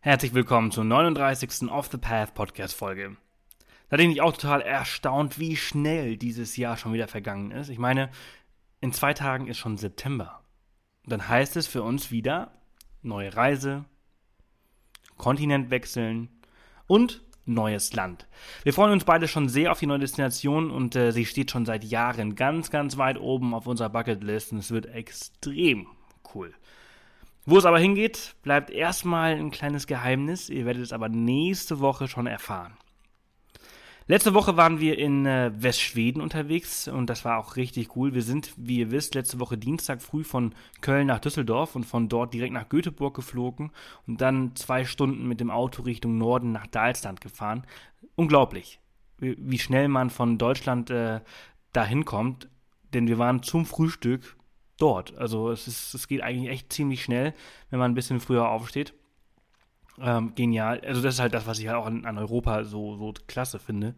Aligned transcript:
Herzlich 0.00 0.32
willkommen 0.32 0.70
zur 0.70 0.84
39. 0.84 1.72
Off 1.72 1.88
the 1.90 1.98
Path 1.98 2.32
Podcast 2.32 2.76
Folge. 2.76 3.16
Da 3.88 3.96
bin 3.96 4.12
ich 4.12 4.20
auch 4.20 4.32
total 4.32 4.62
erstaunt, 4.62 5.40
wie 5.40 5.56
schnell 5.56 6.16
dieses 6.16 6.56
Jahr 6.56 6.76
schon 6.76 6.92
wieder 6.92 7.08
vergangen 7.08 7.50
ist. 7.50 7.68
Ich 7.68 7.80
meine, 7.80 8.08
in 8.80 8.92
zwei 8.92 9.12
Tagen 9.12 9.48
ist 9.48 9.58
schon 9.58 9.76
September. 9.76 10.44
Und 11.02 11.10
dann 11.10 11.28
heißt 11.28 11.56
es 11.56 11.66
für 11.66 11.82
uns 11.82 12.12
wieder 12.12 12.52
neue 13.02 13.34
Reise, 13.34 13.86
Kontinent 15.16 15.70
wechseln 15.70 16.28
und 16.86 17.20
neues 17.44 17.92
Land. 17.92 18.28
Wir 18.62 18.74
freuen 18.74 18.92
uns 18.92 19.04
beide 19.04 19.26
schon 19.26 19.48
sehr 19.48 19.72
auf 19.72 19.80
die 19.80 19.86
neue 19.86 19.98
Destination 19.98 20.70
und 20.70 20.94
äh, 20.94 21.10
sie 21.10 21.26
steht 21.26 21.50
schon 21.50 21.66
seit 21.66 21.82
Jahren 21.82 22.36
ganz, 22.36 22.70
ganz 22.70 22.98
weit 22.98 23.18
oben 23.18 23.52
auf 23.52 23.66
unserer 23.66 23.88
Bucketlist 23.88 24.52
und 24.52 24.58
es 24.58 24.70
wird 24.70 24.86
extrem 24.86 25.88
cool. 26.36 26.54
Wo 27.50 27.56
es 27.56 27.64
aber 27.64 27.78
hingeht, 27.78 28.34
bleibt 28.42 28.68
erstmal 28.68 29.32
ein 29.32 29.50
kleines 29.50 29.86
Geheimnis. 29.86 30.50
Ihr 30.50 30.66
werdet 30.66 30.82
es 30.82 30.92
aber 30.92 31.08
nächste 31.08 31.80
Woche 31.80 32.06
schon 32.06 32.26
erfahren. 32.26 32.74
Letzte 34.06 34.34
Woche 34.34 34.58
waren 34.58 34.80
wir 34.80 34.98
in 34.98 35.24
äh, 35.24 35.50
Westschweden 35.56 36.20
unterwegs 36.20 36.88
und 36.88 37.08
das 37.08 37.24
war 37.24 37.38
auch 37.38 37.56
richtig 37.56 37.96
cool. 37.96 38.12
Wir 38.12 38.20
sind, 38.20 38.52
wie 38.58 38.80
ihr 38.80 38.90
wisst, 38.90 39.14
letzte 39.14 39.40
Woche 39.40 39.56
Dienstag 39.56 40.02
früh 40.02 40.24
von 40.24 40.54
Köln 40.82 41.06
nach 41.06 41.20
Düsseldorf 41.20 41.74
und 41.74 41.84
von 41.84 42.10
dort 42.10 42.34
direkt 42.34 42.52
nach 42.52 42.68
Göteborg 42.68 43.16
geflogen 43.16 43.70
und 44.06 44.20
dann 44.20 44.54
zwei 44.54 44.84
Stunden 44.84 45.26
mit 45.26 45.40
dem 45.40 45.50
Auto 45.50 45.84
Richtung 45.84 46.18
Norden 46.18 46.52
nach 46.52 46.66
Dalsland 46.66 47.22
gefahren. 47.22 47.64
Unglaublich, 48.14 48.78
wie, 49.16 49.58
schnell 49.58 49.88
man 49.88 50.10
von 50.10 50.36
Deutschland 50.36 50.90
äh, 50.90 51.20
dahin 51.72 52.04
kommt, 52.04 52.50
denn 52.92 53.08
wir 53.08 53.16
waren 53.16 53.42
zum 53.42 53.64
Frühstück 53.64 54.37
dort. 54.78 55.16
Also 55.18 55.50
es, 55.50 55.68
ist, 55.68 55.94
es 55.94 56.08
geht 56.08 56.22
eigentlich 56.22 56.50
echt 56.50 56.72
ziemlich 56.72 57.02
schnell, 57.02 57.34
wenn 57.70 57.78
man 57.78 57.92
ein 57.92 57.94
bisschen 57.94 58.20
früher 58.20 58.48
aufsteht. 58.48 58.94
Ähm, 60.00 60.34
genial. 60.34 60.80
Also 60.80 61.02
das 61.02 61.14
ist 61.14 61.20
halt 61.20 61.34
das, 61.34 61.46
was 61.46 61.58
ich 61.58 61.66
halt 61.68 61.76
auch 61.76 61.86
an, 61.86 62.04
an, 62.04 62.18
Europa 62.18 62.64
so, 62.64 62.96
so 62.96 63.12
klasse 63.26 63.58
finde, 63.58 63.94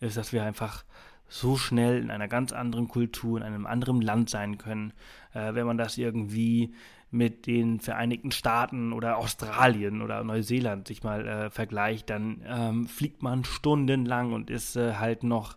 ist, 0.00 0.16
dass 0.16 0.32
wir 0.32 0.44
einfach 0.44 0.84
so 1.28 1.56
schnell 1.56 2.02
in 2.02 2.10
einer 2.10 2.28
ganz 2.28 2.52
anderen 2.52 2.88
Kultur, 2.88 3.38
in 3.38 3.44
einem 3.44 3.66
anderen 3.66 4.00
Land 4.00 4.30
sein 4.30 4.58
können. 4.58 4.92
Äh, 5.32 5.54
wenn 5.54 5.66
man 5.66 5.78
das 5.78 5.96
irgendwie 5.96 6.74
mit 7.10 7.46
den 7.46 7.78
Vereinigten 7.78 8.32
Staaten 8.32 8.92
oder 8.92 9.18
Australien 9.18 10.02
oder 10.02 10.24
Neuseeland 10.24 10.88
sich 10.88 11.04
mal 11.04 11.26
äh, 11.26 11.50
vergleicht, 11.50 12.10
dann 12.10 12.42
ähm, 12.44 12.86
fliegt 12.88 13.22
man 13.22 13.44
stundenlang 13.44 14.32
und 14.32 14.50
ist 14.50 14.74
äh, 14.74 14.94
halt 14.94 15.22
noch, 15.22 15.56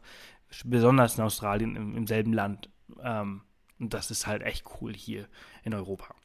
besonders 0.64 1.18
in 1.18 1.24
Australien, 1.24 1.76
im, 1.76 1.98
im 1.98 2.06
selben 2.06 2.32
Land. 2.32 2.70
Ähm, 3.02 3.42
und 3.80 3.94
das 3.94 4.12
ist 4.12 4.28
halt 4.28 4.42
echt 4.42 4.66
cool 4.82 4.94
hier 4.94 5.28
in 5.64 5.74
Europa. 5.74 6.16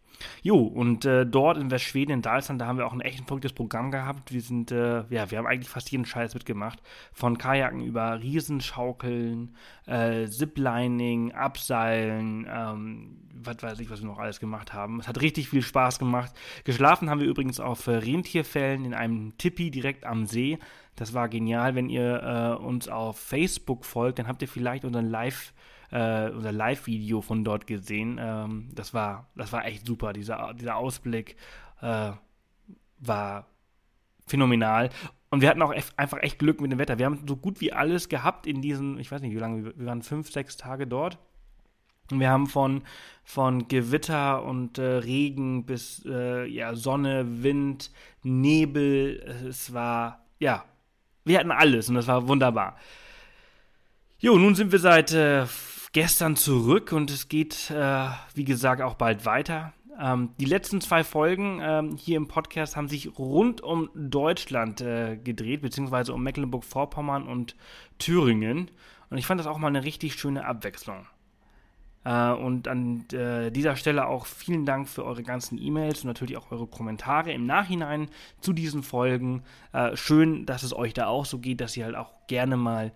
Jo, 0.42 0.58
und 0.58 1.04
äh, 1.04 1.26
dort 1.26 1.56
in 1.56 1.70
Westschweden, 1.70 2.14
in 2.14 2.22
Dalsland, 2.22 2.60
da 2.60 2.66
haben 2.66 2.78
wir 2.78 2.86
auch 2.86 2.92
ein 2.92 3.00
echt 3.00 3.18
ein 3.18 3.26
verrücktes 3.26 3.54
Programm 3.54 3.90
gehabt. 3.90 4.32
Wir 4.32 4.42
sind, 4.42 4.70
äh, 4.70 5.04
ja, 5.08 5.30
wir 5.30 5.38
haben 5.38 5.46
eigentlich 5.46 5.70
fast 5.70 5.90
jeden 5.90 6.04
Scheiß 6.04 6.34
mitgemacht. 6.34 6.80
Von 7.12 7.38
Kajaken 7.38 7.80
über 7.80 8.20
Riesenschaukeln, 8.20 9.56
äh, 9.86 10.26
Ziplining, 10.26 11.32
Abseilen, 11.32 12.46
ähm, 12.48 13.16
was 13.34 13.62
weiß 13.62 13.80
ich, 13.80 13.90
was 13.90 14.02
wir 14.02 14.06
noch 14.06 14.18
alles 14.18 14.38
gemacht 14.38 14.72
haben. 14.72 15.00
Es 15.00 15.08
hat 15.08 15.20
richtig 15.22 15.48
viel 15.48 15.62
Spaß 15.62 15.98
gemacht. 15.98 16.32
Geschlafen 16.64 17.10
haben 17.10 17.20
wir 17.20 17.26
übrigens 17.26 17.58
auf 17.58 17.86
äh, 17.86 17.92
Rentierfällen 17.92 18.84
in 18.84 18.94
einem 18.94 19.36
Tippi 19.38 19.70
direkt 19.70 20.04
am 20.04 20.26
See. 20.26 20.58
Das 20.94 21.14
war 21.14 21.28
genial. 21.28 21.74
Wenn 21.74 21.88
ihr 21.88 22.58
äh, 22.60 22.62
uns 22.62 22.86
auf 22.86 23.18
Facebook 23.18 23.84
folgt, 23.84 24.18
dann 24.18 24.28
habt 24.28 24.42
ihr 24.42 24.48
vielleicht 24.48 24.84
unseren 24.84 25.06
Live- 25.06 25.52
äh, 25.92 26.30
unser 26.30 26.52
Live-Video 26.52 27.20
von 27.20 27.44
dort 27.44 27.66
gesehen. 27.66 28.18
Ähm, 28.20 28.70
das, 28.74 28.92
war, 28.94 29.28
das 29.36 29.52
war 29.52 29.64
echt 29.66 29.86
super. 29.86 30.12
Dieser, 30.12 30.54
dieser 30.54 30.76
Ausblick 30.76 31.36
äh, 31.80 32.12
war 32.98 33.46
phänomenal. 34.26 34.90
Und 35.30 35.40
wir 35.40 35.48
hatten 35.48 35.62
auch 35.62 35.74
einfach 35.96 36.18
echt 36.22 36.38
Glück 36.38 36.60
mit 36.60 36.72
dem 36.72 36.78
Wetter. 36.78 36.98
Wir 36.98 37.06
haben 37.06 37.24
so 37.26 37.36
gut 37.36 37.60
wie 37.60 37.72
alles 37.72 38.08
gehabt 38.08 38.46
in 38.46 38.60
diesen, 38.60 38.98
ich 38.98 39.10
weiß 39.10 39.22
nicht, 39.22 39.34
wie 39.34 39.38
lange, 39.38 39.72
wir 39.76 39.86
waren 39.86 40.02
fünf, 40.02 40.30
sechs 40.30 40.56
Tage 40.56 40.86
dort. 40.86 41.18
Und 42.10 42.20
wir 42.20 42.28
haben 42.28 42.46
von, 42.46 42.82
von 43.24 43.68
Gewitter 43.68 44.42
und 44.42 44.78
äh, 44.78 44.82
Regen 44.82 45.64
bis 45.64 46.04
äh, 46.04 46.46
ja, 46.46 46.74
Sonne, 46.74 47.42
Wind, 47.42 47.90
Nebel. 48.22 49.20
Es 49.48 49.72
war, 49.72 50.24
ja, 50.38 50.64
wir 51.24 51.38
hatten 51.38 51.50
alles 51.50 51.88
und 51.88 51.94
das 51.94 52.06
war 52.08 52.28
wunderbar. 52.28 52.76
Jo, 54.18 54.38
nun 54.38 54.54
sind 54.54 54.70
wir 54.70 54.78
seit 54.78 55.12
äh, 55.12 55.46
gestern 55.92 56.36
zurück 56.36 56.92
und 56.92 57.10
es 57.10 57.28
geht, 57.28 57.70
äh, 57.70 58.08
wie 58.34 58.44
gesagt, 58.44 58.82
auch 58.82 58.94
bald 58.94 59.24
weiter. 59.26 59.72
Ähm, 60.00 60.30
die 60.40 60.46
letzten 60.46 60.80
zwei 60.80 61.04
Folgen 61.04 61.60
ähm, 61.62 61.96
hier 61.96 62.16
im 62.16 62.28
Podcast 62.28 62.76
haben 62.76 62.88
sich 62.88 63.18
rund 63.18 63.60
um 63.60 63.90
Deutschland 63.94 64.80
äh, 64.80 65.16
gedreht, 65.16 65.60
beziehungsweise 65.60 66.14
um 66.14 66.22
Mecklenburg-Vorpommern 66.22 67.28
und 67.28 67.56
Thüringen. 67.98 68.70
Und 69.10 69.18
ich 69.18 69.26
fand 69.26 69.38
das 69.38 69.46
auch 69.46 69.58
mal 69.58 69.68
eine 69.68 69.84
richtig 69.84 70.14
schöne 70.14 70.46
Abwechslung. 70.46 71.06
Äh, 72.04 72.30
und 72.30 72.68
an 72.68 73.04
äh, 73.12 73.50
dieser 73.50 73.76
Stelle 73.76 74.06
auch 74.06 74.26
vielen 74.26 74.64
Dank 74.64 74.88
für 74.88 75.04
eure 75.04 75.22
ganzen 75.22 75.58
E-Mails 75.58 76.02
und 76.02 76.08
natürlich 76.08 76.36
auch 76.36 76.50
eure 76.50 76.66
Kommentare 76.66 77.32
im 77.32 77.46
Nachhinein 77.46 78.08
zu 78.40 78.52
diesen 78.52 78.82
Folgen. 78.82 79.42
Äh, 79.72 79.94
schön, 79.96 80.46
dass 80.46 80.62
es 80.62 80.74
euch 80.74 80.94
da 80.94 81.06
auch 81.06 81.26
so 81.26 81.38
geht, 81.38 81.60
dass 81.60 81.76
ihr 81.76 81.84
halt 81.84 81.96
auch 81.96 82.12
gerne 82.26 82.56
mal 82.56 82.92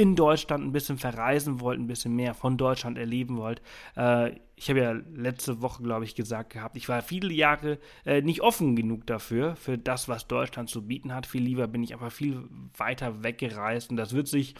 in 0.00 0.16
Deutschland 0.16 0.64
ein 0.64 0.72
bisschen 0.72 0.96
verreisen 0.96 1.60
wollt, 1.60 1.78
ein 1.78 1.86
bisschen 1.86 2.16
mehr 2.16 2.32
von 2.32 2.56
Deutschland 2.56 2.96
erleben 2.96 3.36
wollt. 3.36 3.60
Äh, 3.98 4.30
ich 4.56 4.70
habe 4.70 4.80
ja 4.80 4.92
letzte 4.92 5.60
Woche, 5.60 5.82
glaube 5.82 6.06
ich, 6.06 6.14
gesagt 6.14 6.54
gehabt, 6.54 6.78
ich 6.78 6.88
war 6.88 7.02
viele 7.02 7.30
Jahre 7.34 7.78
äh, 8.06 8.22
nicht 8.22 8.40
offen 8.40 8.76
genug 8.76 9.06
dafür, 9.06 9.56
für 9.56 9.76
das, 9.76 10.08
was 10.08 10.26
Deutschland 10.26 10.70
zu 10.70 10.86
bieten 10.86 11.14
hat. 11.14 11.26
Viel 11.26 11.42
lieber 11.42 11.66
bin 11.66 11.82
ich 11.82 11.92
aber 11.92 12.10
viel 12.10 12.48
weiter 12.78 13.22
weggereist 13.22 13.90
und 13.90 13.98
das 13.98 14.14
wird 14.14 14.26
sich 14.26 14.54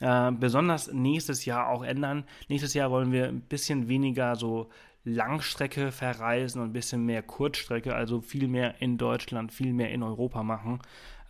äh, 0.00 0.30
besonders 0.30 0.92
nächstes 0.92 1.46
Jahr 1.46 1.70
auch 1.70 1.82
ändern. 1.82 2.24
Nächstes 2.50 2.74
Jahr 2.74 2.90
wollen 2.90 3.12
wir 3.12 3.28
ein 3.28 3.40
bisschen 3.40 3.88
weniger 3.88 4.36
so 4.36 4.68
Langstrecke 5.04 5.90
verreisen 5.90 6.60
und 6.60 6.68
ein 6.68 6.74
bisschen 6.74 7.06
mehr 7.06 7.22
Kurzstrecke, 7.22 7.94
also 7.94 8.20
viel 8.20 8.46
mehr 8.46 8.82
in 8.82 8.98
Deutschland, 8.98 9.54
viel 9.54 9.72
mehr 9.72 9.90
in 9.90 10.02
Europa 10.02 10.42
machen. 10.42 10.80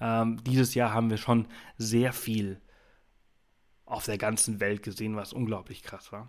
Ähm, 0.00 0.42
dieses 0.44 0.74
Jahr 0.74 0.92
haben 0.92 1.10
wir 1.10 1.16
schon 1.16 1.46
sehr 1.78 2.12
viel 2.12 2.60
auf 3.92 4.04
der 4.04 4.18
ganzen 4.18 4.60
Welt 4.60 4.82
gesehen, 4.82 5.16
was 5.16 5.32
unglaublich 5.32 5.82
krass 5.82 6.12
war. 6.12 6.28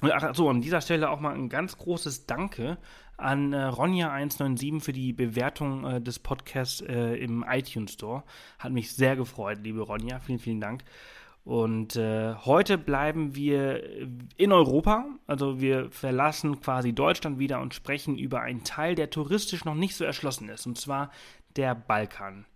Und 0.00 0.12
ach 0.12 0.34
so, 0.34 0.48
an 0.48 0.60
dieser 0.60 0.80
Stelle 0.80 1.08
auch 1.08 1.20
mal 1.20 1.34
ein 1.34 1.48
ganz 1.48 1.78
großes 1.78 2.26
Danke 2.26 2.78
an 3.16 3.52
äh, 3.52 3.68
Ronja197 3.68 4.80
für 4.80 4.92
die 4.92 5.12
Bewertung 5.12 5.84
äh, 5.84 6.00
des 6.00 6.18
Podcasts 6.18 6.80
äh, 6.80 7.14
im 7.14 7.44
iTunes 7.48 7.92
Store. 7.92 8.24
Hat 8.58 8.72
mich 8.72 8.92
sehr 8.92 9.16
gefreut, 9.16 9.60
liebe 9.62 9.80
Ronja. 9.80 10.18
Vielen, 10.18 10.40
vielen 10.40 10.60
Dank. 10.60 10.84
Und 11.44 11.96
äh, 11.96 12.34
heute 12.34 12.76
bleiben 12.76 13.34
wir 13.34 14.08
in 14.36 14.50
Europa. 14.50 15.06
Also 15.26 15.60
wir 15.60 15.90
verlassen 15.90 16.60
quasi 16.60 16.92
Deutschland 16.92 17.38
wieder 17.38 17.60
und 17.60 17.74
sprechen 17.74 18.18
über 18.18 18.40
einen 18.40 18.64
Teil, 18.64 18.94
der 18.94 19.10
touristisch 19.10 19.64
noch 19.64 19.74
nicht 19.74 19.94
so 19.94 20.04
erschlossen 20.04 20.48
ist. 20.48 20.66
Und 20.66 20.78
zwar 20.78 21.10
der 21.56 21.74
Balkan. 21.74 22.46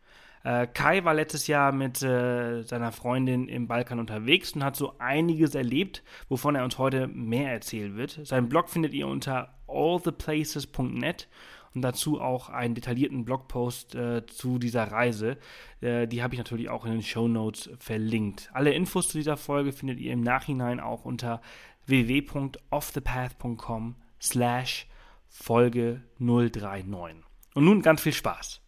Äh, 0.44 0.66
Kai 0.66 1.04
war 1.04 1.15
letztes 1.15 1.47
Jahr 1.47 1.72
mit 1.72 2.03
äh, 2.03 2.62
seiner 2.62 2.93
Freundin 2.93 3.49
im 3.49 3.66
Balkan 3.66 3.99
unterwegs 3.99 4.53
und 4.53 4.65
hat 4.65 4.76
so 4.76 4.94
einiges 4.99 5.54
erlebt, 5.54 6.03
wovon 6.28 6.54
er 6.54 6.65
uns 6.65 6.78
heute 6.78 7.09
mehr 7.09 7.53
erzählen 7.53 7.97
wird. 7.97 8.21
Seinen 8.25 8.49
Blog 8.49 8.69
findet 8.69 8.94
ihr 8.94 9.06
unter 9.06 9.54
alltheplaces.net 9.66 11.28
und 11.75 11.82
dazu 11.82 12.21
auch 12.21 12.49
einen 12.49 12.75
detaillierten 12.75 13.25
Blogpost 13.25 13.94
äh, 13.94 14.26
zu 14.26 14.59
dieser 14.59 14.82
Reise. 14.84 15.37
Äh, 15.81 16.09
die 16.09 16.22
habe 16.22 16.34
ich 16.34 16.38
natürlich 16.38 16.69
auch 16.69 16.84
in 16.84 16.93
den 16.93 17.03
Show 17.03 17.28
Notes 17.28 17.70
verlinkt. 17.78 18.50
Alle 18.53 18.72
Infos 18.72 19.09
zu 19.09 19.19
dieser 19.19 19.37
Folge 19.37 19.72
findet 19.72 20.00
ihr 20.00 20.12
im 20.12 20.22
Nachhinein 20.22 20.81
auch 20.81 21.05
unter 21.05 21.41
www.offthepath.com 21.87 23.94
slash 24.20 24.88
Folge 25.28 26.03
039. 26.19 27.25
Und 27.55 27.65
nun 27.65 27.82
ganz 27.82 28.00
viel 28.00 28.12
Spaß. 28.12 28.68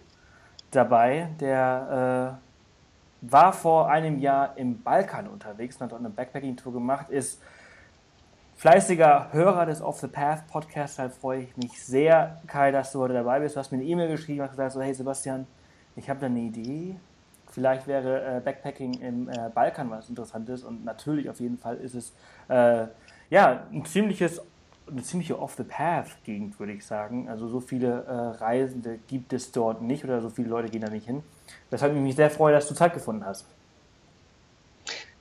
dabei, 0.71 1.29
der 1.39 2.39
war 3.21 3.53
vor 3.53 3.89
einem 3.89 4.19
Jahr 4.19 4.57
im 4.57 4.81
Balkan 4.81 5.27
unterwegs 5.27 5.75
und 5.75 5.83
hat 5.83 5.91
dort 5.91 6.01
eine 6.01 6.09
Backpacking-Tour 6.09 6.73
gemacht, 6.73 7.09
ist 7.09 7.39
fleißiger 8.61 9.29
Hörer 9.31 9.65
des 9.65 9.81
Off 9.81 9.99
the 9.99 10.07
Path 10.07 10.47
Podcasts, 10.47 10.95
deshalb 10.95 11.13
freue 11.13 11.41
ich 11.41 11.57
mich 11.57 11.83
sehr, 11.83 12.41
Kai, 12.45 12.71
dass 12.71 12.91
du 12.91 12.99
heute 12.99 13.15
dabei 13.15 13.39
bist. 13.39 13.55
Du 13.55 13.59
hast 13.59 13.71
mir 13.71 13.79
eine 13.79 13.87
E-Mail 13.87 14.09
geschrieben 14.09 14.41
und 14.41 14.49
gesagt, 14.49 14.73
so, 14.73 14.81
hey 14.81 14.93
Sebastian, 14.93 15.47
ich 15.95 16.09
habe 16.09 16.19
da 16.19 16.27
eine 16.27 16.39
Idee. 16.39 16.95
Vielleicht 17.49 17.85
wäre 17.85 18.37
äh, 18.37 18.39
Backpacking 18.39 18.93
im 19.01 19.29
äh, 19.29 19.49
Balkan 19.53 19.89
was 19.89 20.09
Interessantes 20.09 20.63
und 20.63 20.85
natürlich 20.85 21.29
auf 21.29 21.39
jeden 21.39 21.57
Fall 21.57 21.77
ist 21.77 21.95
es 21.95 22.13
äh, 22.49 22.85
ja 23.29 23.63
ein 23.71 23.83
ziemliches 23.85 24.41
eine 24.89 25.03
ziemliche 25.03 25.39
Off-the-Path-Gegend, 25.39 26.59
würde 26.59 26.73
ich 26.73 26.85
sagen. 26.85 27.29
Also 27.29 27.47
so 27.47 27.59
viele 27.59 28.03
äh, 28.03 28.43
Reisende 28.43 28.99
gibt 29.07 29.33
es 29.33 29.51
dort 29.51 29.81
nicht 29.81 30.03
oder 30.03 30.21
so 30.21 30.29
viele 30.29 30.49
Leute 30.49 30.69
gehen 30.69 30.81
da 30.81 30.89
nicht 30.89 31.05
hin. 31.05 31.23
Weshalb 31.69 31.93
ich 31.93 32.01
mich 32.01 32.15
sehr 32.15 32.29
freue, 32.29 32.53
dass 32.53 32.67
du 32.67 32.73
Zeit 32.73 32.93
gefunden 32.93 33.25
hast. 33.25 33.45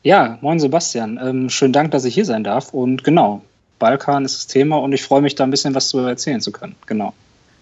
Ja, 0.03 0.39
moin 0.41 0.59
Sebastian. 0.59 1.19
Ähm, 1.23 1.51
schönen 1.51 1.73
Dank, 1.73 1.91
dass 1.91 2.05
ich 2.05 2.15
hier 2.15 2.25
sein 2.25 2.43
darf. 2.43 2.73
Und 2.73 3.05
genau, 3.05 3.43
Balkan 3.79 4.25
ist 4.25 4.37
das 4.37 4.47
Thema 4.47 4.79
und 4.79 4.93
ich 4.93 5.03
freue 5.03 5.21
mich 5.21 5.35
da 5.35 5.45
ein 5.45 5.51
bisschen 5.51 5.75
was 5.75 5.89
zu 5.89 5.99
erzählen 5.99 6.41
zu 6.41 6.53
können. 6.53 6.77
Genau. 6.87 7.13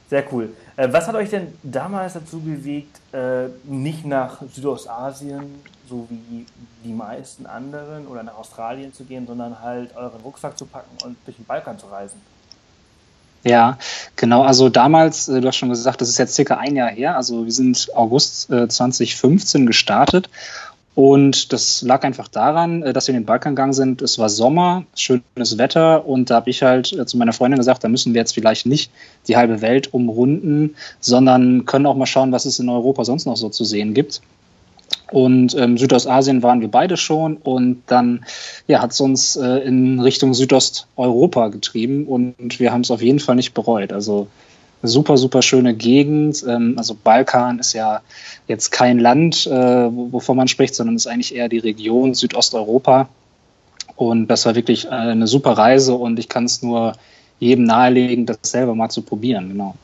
Sehr 0.09 0.25
cool. 0.33 0.51
Äh, 0.77 0.89
was 0.93 1.07
hat 1.09 1.15
euch 1.17 1.31
denn 1.31 1.49
damals 1.63 2.15
dazu 2.15 2.41
bewegt, 2.41 3.01
äh, 3.13 3.49
nicht 3.65 4.07
nach 4.07 4.43
Südostasien, 4.53 5.43
so 5.89 6.07
wie 6.11 6.47
die 6.85 6.93
meisten 6.93 7.47
anderen, 7.47 8.07
oder 8.07 8.23
nach 8.23 8.37
Australien 8.37 8.93
zu 8.93 9.05
gehen, 9.05 9.27
sondern 9.27 9.61
halt 9.61 9.97
euren 9.97 10.21
Rucksack 10.21 10.59
zu 10.59 10.67
packen 10.67 10.97
und 11.05 11.17
durch 11.25 11.37
den 11.37 11.45
Balkan 11.45 11.79
zu 11.79 11.87
reisen? 11.87 12.21
Ja, 13.45 13.79
genau. 14.17 14.43
Also 14.43 14.69
damals, 14.69 15.29
äh, 15.29 15.41
du 15.41 15.49
hast 15.49 15.57
schon 15.57 15.69
gesagt, 15.69 16.01
das 16.01 16.09
ist 16.09 16.19
jetzt 16.19 16.35
circa 16.35 16.57
ein 16.57 16.77
Jahr 16.77 16.91
her. 16.91 17.17
Also 17.17 17.45
wir 17.45 17.53
sind 17.53 17.89
August 17.95 18.49
2015 18.49 19.67
gestartet 19.67 20.29
und 20.99 21.53
das 21.53 21.83
lag 21.83 22.03
einfach 22.03 22.27
daran, 22.27 22.83
äh, 22.83 22.93
dass 22.93 23.07
wir 23.07 23.15
in 23.15 23.21
den 23.21 23.25
Balkan 23.25 23.55
gegangen 23.55 23.73
sind. 23.73 24.03
Es 24.03 24.19
war 24.19 24.29
Sommer, 24.29 24.83
schönes 24.97 25.57
Wetter 25.57 26.05
und 26.05 26.29
da 26.29 26.35
habe 26.35 26.51
ich 26.51 26.65
halt 26.65 26.93
äh, 26.93 27.07
zu 27.07 27.17
meiner 27.17 27.33
Freundin 27.33 27.57
gesagt, 27.57 27.85
da 27.85 27.89
müssen 27.89 28.15
wir 28.15 28.21
jetzt 28.21 28.35
vielleicht 28.35 28.67
nicht 28.67 28.91
die 29.29 29.37
halbe 29.37 29.61
Welt 29.63 29.95
umrunden, 29.95 30.75
sondern 30.99 31.67
können 31.67 31.87
auch 31.87 31.95
mal 31.95 32.07
schauen, 32.07 32.33
was 32.33 32.47
es 32.47 32.59
in 32.59 32.69
Europa 32.69 33.05
sonst 33.05 33.27
noch 33.27 33.37
so 33.37 33.49
zu 33.49 33.63
sehen 33.63 33.95
gibt. 33.95 34.23
Und 35.11 35.55
ähm, 35.57 35.79
Südostasien 35.79 36.43
waren 36.43 36.61
wir 36.61 36.69
beide 36.69 36.97
schon 36.97 37.39
und 37.39 37.83
dann 37.87 38.25
ja, 38.67 38.83
hat 38.83 38.93
es 38.93 39.01
uns 39.01 39.37
äh, 39.37 39.59
in 39.61 40.01
Richtung 40.01 40.35
Südosteuropa 40.35 41.49
getrieben 41.49 42.07
und 42.07 42.61
wir 42.61 42.73
haben 42.73 42.83
es 42.83 42.91
auf 42.91 43.01
jeden 43.01 43.19
Fall 43.19 43.37
nicht 43.37 43.55
bereut. 43.55 43.93
Also 43.93 44.29
super, 44.83 45.17
super 45.17 45.41
schöne 45.41 45.75
Gegend. 45.75 46.45
Ähm, 46.47 46.75
also 46.77 46.95
Balkan 46.95 47.59
ist 47.59 47.73
ja 47.73 48.03
jetzt 48.49 48.71
kein 48.71 48.99
Land, 48.99 49.47
äh, 49.47 49.51
wovon 49.51 50.37
man 50.37 50.49
spricht, 50.49 50.75
sondern 50.75 50.97
ist 50.97 51.07
eigentlich 51.07 51.35
eher 51.35 51.49
die 51.49 51.59
Region 51.59 52.15
Südosteuropa. 52.15 53.09
Und 53.97 54.29
das 54.29 54.47
war 54.47 54.55
wirklich 54.55 54.87
äh, 54.87 54.91
eine 54.91 55.27
super 55.27 55.53
Reise 55.53 55.95
und 55.95 56.19
ich 56.19 56.29
kann 56.29 56.45
es 56.45 56.63
nur 56.63 56.93
jedem 57.41 57.65
nahelegen, 57.65 58.27
das 58.27 58.39
selber 58.43 58.75
mal 58.75 58.91
zu 58.91 59.03
probieren. 59.03 59.49
Genau. 59.49 59.75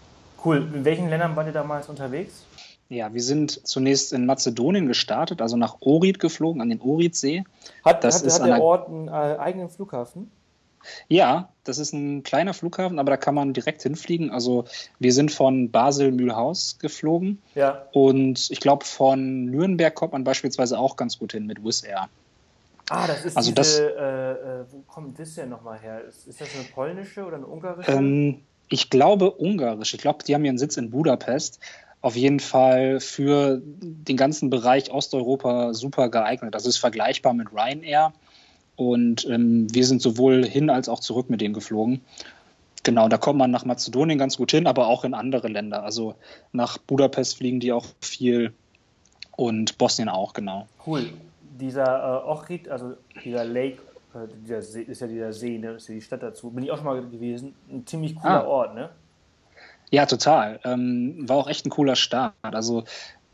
Cool. 0.45 0.67
In 0.75 0.85
welchen 0.85 1.09
Ländern 1.09 1.35
wart 1.35 1.47
ihr 1.47 1.53
damals 1.53 1.89
unterwegs? 1.89 2.45
Ja, 2.89 3.13
wir 3.15 3.23
sind 3.23 3.67
zunächst 3.67 4.13
in 4.13 4.27
Mazedonien 4.27 4.87
gestartet, 4.87 5.41
also 5.41 5.57
nach 5.57 5.77
Ohrid 5.81 6.21
geflogen, 6.21 6.61
an 6.61 6.69
den 6.69 6.81
Ohridsee. 6.81 7.45
Hat, 7.85 8.05
das 8.05 8.21
hat, 8.21 8.27
ist 8.27 8.41
hat 8.41 8.49
der 8.49 8.63
Ort 8.63 8.89
einen 8.89 9.09
äh, 9.09 9.11
eigenen 9.11 9.69
Flughafen? 9.69 10.31
Ja, 11.09 11.49
das 11.65 11.79
ist 11.79 11.93
ein 11.93 12.23
kleiner 12.23 12.55
Flughafen, 12.55 12.99
aber 12.99 13.11
da 13.11 13.17
kann 13.17 13.35
man 13.35 13.53
direkt 13.53 13.83
hinfliegen. 13.83 14.31
Also 14.31 14.67
wir 14.99 15.13
sind 15.13 15.33
von 15.33 15.71
Basel-Mühlhaus 15.71 16.79
geflogen. 16.79 17.41
Ja. 17.55 17.87
Und 17.93 18.51
ich 18.51 18.61
glaube, 18.61 18.85
von 18.85 19.47
Nürnberg 19.47 19.95
kommt 19.95 20.13
man 20.13 20.25
beispielsweise 20.25 20.79
auch 20.79 20.97
ganz 20.97 21.19
gut 21.19 21.33
hin 21.33 21.47
mit 21.47 21.65
Wizz 21.65 21.85
Air. 21.85 22.09
Ah, 22.91 23.07
das 23.07 23.25
ist 23.25 23.37
also 23.37 23.51
diese, 23.51 23.57
das, 23.57 23.79
äh, 23.79 24.33
äh, 24.33 24.65
wo 24.71 24.81
kommt 24.87 25.19
das 25.19 25.35
denn 25.35 25.49
nochmal 25.49 25.79
her? 25.79 26.03
Ist, 26.05 26.27
ist, 26.27 26.41
das 26.41 26.55
eine 26.55 26.65
polnische 26.65 27.25
oder 27.25 27.37
eine 27.37 27.47
ungarische? 27.47 27.91
Ähm, 27.91 28.43
ich 28.69 28.91
glaube 28.91 29.31
ungarisch. 29.31 29.95
Ich 29.95 30.01
glaube, 30.01 30.23
die 30.25 30.35
haben 30.35 30.45
ihren 30.45 30.59
Sitz 30.59 30.77
in 30.77 30.91
Budapest. 30.91 31.61
Auf 32.05 32.17
jeden 32.17 32.39
Fall 32.39 33.01
für 33.01 33.63
den 33.65 34.19
ganzen 34.19 34.51
Bereich 34.51 34.91
Osteuropa 34.91 35.73
super 35.73 36.11
geeignet. 36.11 36.55
Das 36.55 36.67
ist 36.67 36.77
vergleichbar 36.77 37.33
mit 37.33 37.49
Ryanair. 37.51 38.13
Und 38.77 39.27
ähm, 39.27 39.73
wir 39.73 39.87
sind 39.87 40.03
sowohl 40.03 40.45
hin 40.45 40.69
als 40.69 40.91
auch 40.91 41.01
zurück 41.01 41.31
mit 41.31 41.41
denen 41.41 41.55
geflogen. 41.55 42.03
Genau, 42.83 43.09
da 43.09 43.17
kommt 43.17 43.39
man 43.39 43.51
nach 43.51 43.65
Mazedonien 43.65 44.19
ganz 44.19 44.37
gut 44.37 44.51
hin, 44.51 44.67
aber 44.67 44.89
auch 44.89 45.05
in 45.05 45.15
andere 45.15 45.49
Länder. 45.49 45.83
Also 45.83 46.15
nach 46.53 46.77
Budapest 46.77 47.39
fliegen 47.39 47.59
die 47.59 47.73
auch 47.73 47.87
viel 48.03 48.53
und 49.35 49.79
Bosnien 49.79 50.11
auch, 50.11 50.35
genau. 50.35 50.69
Cool. 50.87 51.09
Dieser 51.59 51.87
äh, 51.87 52.29
Ochrid, 52.29 52.69
also 52.69 52.97
dieser 53.25 53.47
Lake, 53.47 53.79
äh, 54.13 54.29
dieser 54.43 54.61
See, 54.61 54.83
ist 54.83 55.01
ja 55.01 55.07
dieser 55.07 55.33
See, 55.33 55.57
ne? 55.57 55.71
ist 55.71 55.89
ja 55.89 55.95
die 55.95 56.03
Stadt 56.03 56.23
dazu. 56.23 56.51
Bin 56.51 56.65
ich 56.65 56.71
auch 56.71 56.77
schon 56.77 56.85
mal 56.85 57.01
gewesen. 57.01 57.55
Ein 57.71 57.87
ziemlich 57.87 58.15
cooler 58.15 58.45
ah. 58.45 58.47
Ort, 58.47 58.75
ne? 58.75 58.91
Ja, 59.91 60.07
total. 60.07 60.61
Ähm, 60.65 61.29
war 61.29 61.37
auch 61.37 61.49
echt 61.49 61.67
ein 61.67 61.71
cooler 61.71 61.97
Start. 61.97 62.35
Also 62.43 62.85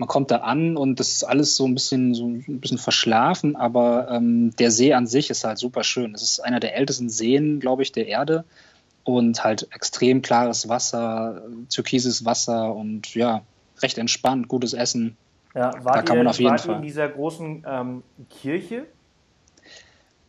man 0.01 0.09
kommt 0.09 0.31
da 0.31 0.39
an 0.39 0.79
und 0.79 0.99
das 0.99 1.11
ist 1.11 1.25
alles 1.25 1.57
so 1.57 1.67
ein 1.67 1.75
bisschen, 1.75 2.15
so 2.15 2.27
ein 2.27 2.61
bisschen 2.61 2.79
verschlafen, 2.79 3.55
aber 3.55 4.09
ähm, 4.11 4.51
der 4.59 4.71
See 4.71 4.95
an 4.95 5.07
sich 5.07 5.29
ist 5.29 5.45
halt 5.45 5.59
super 5.59 5.85
schön. 5.85 6.15
Es 6.15 6.23
ist 6.23 6.41
einer 6.41 6.59
der 6.59 6.75
ältesten 6.75 7.11
Seen, 7.11 7.61
glaube 7.61 7.83
ich, 7.83 7.93
der 7.93 8.07
Erde 8.07 8.45
und 9.05 9.45
halt 9.45 9.69
extrem 9.75 10.23
klares 10.23 10.71
Wasser, 10.71 11.43
türkises 11.69 12.25
Wasser 12.25 12.75
und 12.75 13.15
ja, 13.15 13.43
recht 13.83 13.99
entspannt, 13.99 14.49
gutes 14.49 14.73
Essen. 14.73 15.19
Ja, 15.55 15.71
da 15.71 16.03
kann 16.03 16.17
ihr, 16.17 16.25
man 16.25 16.29
auf 16.29 16.41
jeden 16.41 16.59
Fall. 16.59 16.77
in 16.77 16.83
dieser 16.83 17.09
großen 17.09 17.67
ähm, 17.69 18.03
Kirche? 18.31 18.87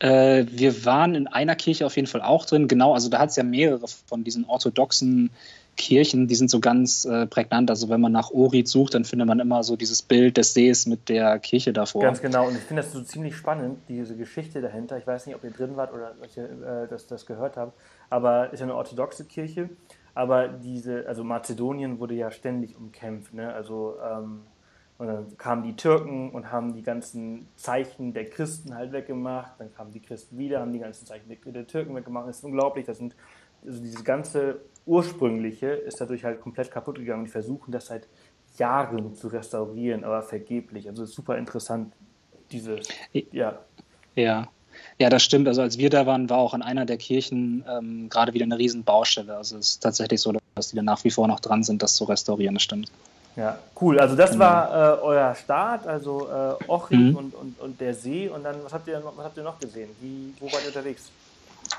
Äh, 0.00 0.44
wir 0.50 0.84
waren 0.84 1.14
in 1.14 1.28
einer 1.28 1.54
Kirche 1.54 1.86
auf 1.86 1.96
jeden 1.96 2.08
Fall 2.08 2.22
auch 2.22 2.44
drin, 2.44 2.68
genau, 2.68 2.92
also 2.92 3.08
da 3.08 3.20
hat 3.20 3.30
es 3.30 3.36
ja 3.36 3.42
mehrere 3.42 3.86
von 4.06 4.24
diesen 4.24 4.44
orthodoxen 4.44 5.30
Kirchen, 5.76 6.28
die 6.28 6.34
sind 6.34 6.50
so 6.50 6.60
ganz 6.60 7.04
äh, 7.04 7.26
prägnant. 7.26 7.70
Also 7.70 7.88
wenn 7.88 8.00
man 8.00 8.12
nach 8.12 8.30
Orit 8.30 8.68
sucht, 8.68 8.94
dann 8.94 9.04
findet 9.04 9.26
man 9.26 9.40
immer 9.40 9.62
so 9.62 9.76
dieses 9.76 10.02
Bild 10.02 10.36
des 10.36 10.54
Sees 10.54 10.86
mit 10.86 11.08
der 11.08 11.38
Kirche 11.38 11.72
davor. 11.72 12.02
Ganz 12.02 12.20
genau. 12.20 12.48
Und 12.48 12.56
ich 12.56 12.62
finde 12.62 12.82
das 12.82 12.92
so 12.92 13.02
ziemlich 13.02 13.36
spannend, 13.36 13.78
diese 13.88 14.16
Geschichte 14.16 14.60
dahinter. 14.60 14.98
Ich 14.98 15.06
weiß 15.06 15.26
nicht, 15.26 15.34
ob 15.34 15.44
ihr 15.44 15.50
drin 15.50 15.76
wart 15.76 15.92
oder 15.92 16.14
ob 16.20 16.36
ihr 16.36 16.44
äh, 16.44 16.88
das, 16.88 17.06
das 17.06 17.26
gehört 17.26 17.56
habt, 17.56 17.72
aber 18.10 18.52
ist 18.52 18.60
ja 18.60 18.66
eine 18.66 18.74
orthodoxe 18.74 19.24
Kirche. 19.24 19.70
Aber 20.14 20.48
diese, 20.48 21.06
also 21.08 21.24
Mazedonien 21.24 21.98
wurde 21.98 22.14
ja 22.14 22.30
ständig 22.30 22.76
umkämpft. 22.76 23.32
Ne? 23.32 23.52
Also 23.52 23.94
ähm, 24.04 24.42
und 25.02 25.08
dann 25.08 25.36
kamen 25.36 25.64
die 25.64 25.74
Türken 25.74 26.30
und 26.30 26.52
haben 26.52 26.74
die 26.74 26.82
ganzen 26.82 27.48
Zeichen 27.56 28.12
der 28.12 28.26
Christen 28.30 28.76
halt 28.76 28.92
weggemacht. 28.92 29.58
Dann 29.58 29.74
kamen 29.74 29.90
die 29.90 29.98
Christen 29.98 30.38
wieder, 30.38 30.60
haben 30.60 30.72
die 30.72 30.78
ganzen 30.78 31.06
Zeichen 31.06 31.28
der, 31.28 31.66
Türken 31.66 31.96
weggemacht. 31.96 32.28
Das 32.28 32.38
ist 32.38 32.44
unglaublich. 32.44 32.86
Das 32.86 32.98
sind 32.98 33.16
also 33.66 33.80
diese 33.80 34.04
ganze 34.04 34.60
ursprüngliche 34.86 35.68
ist 35.68 36.00
dadurch 36.00 36.24
halt 36.24 36.40
komplett 36.40 36.70
kaputt 36.70 36.96
gegangen 36.96 37.20
und 37.20 37.26
die 37.26 37.32
versuchen 37.32 37.72
das 37.72 37.86
seit 37.86 38.06
Jahren 38.58 39.14
zu 39.14 39.28
restaurieren, 39.28 40.04
aber 40.04 40.22
vergeblich. 40.22 40.88
Also 40.88 41.04
super 41.04 41.38
interessant, 41.38 41.92
diese, 42.50 42.80
ja. 43.32 43.58
Ja. 44.14 44.48
Ja, 44.98 45.10
das 45.10 45.22
stimmt. 45.22 45.48
Also 45.48 45.62
als 45.62 45.78
wir 45.78 45.90
da 45.90 46.06
waren, 46.06 46.30
war 46.30 46.38
auch 46.38 46.54
in 46.54 46.62
einer 46.62 46.86
der 46.86 46.96
Kirchen 46.96 47.64
ähm, 47.68 48.08
gerade 48.08 48.32
wieder 48.34 48.44
eine 48.44 48.58
riesen 48.58 48.84
Baustelle. 48.84 49.36
Also 49.36 49.58
es 49.58 49.70
ist 49.70 49.82
tatsächlich 49.82 50.20
so, 50.20 50.32
dass 50.54 50.70
die 50.70 50.76
da 50.76 50.82
nach 50.82 51.02
wie 51.04 51.10
vor 51.10 51.28
noch 51.28 51.40
dran 51.40 51.62
sind, 51.62 51.82
das 51.82 51.94
zu 51.94 52.04
restaurieren. 52.04 52.54
Das 52.54 52.62
stimmt. 52.62 52.90
Ja, 53.36 53.58
cool. 53.80 53.98
Also 53.98 54.16
das 54.16 54.32
genau. 54.32 54.44
war 54.44 54.98
äh, 54.98 55.00
euer 55.02 55.34
Start, 55.34 55.86
also 55.86 56.28
äh, 56.28 56.68
Ochrid 56.68 56.98
mhm. 56.98 57.16
und, 57.16 57.34
und, 57.34 57.60
und 57.60 57.80
der 57.80 57.94
See. 57.94 58.28
Und 58.28 58.44
dann, 58.44 58.56
was 58.62 58.72
habt 58.72 58.88
ihr, 58.88 59.02
was 59.04 59.24
habt 59.24 59.36
ihr 59.36 59.42
noch 59.42 59.58
gesehen? 59.58 59.90
Wie, 60.00 60.34
wo 60.40 60.46
wart 60.46 60.62
ihr 60.62 60.68
unterwegs? 60.68 61.10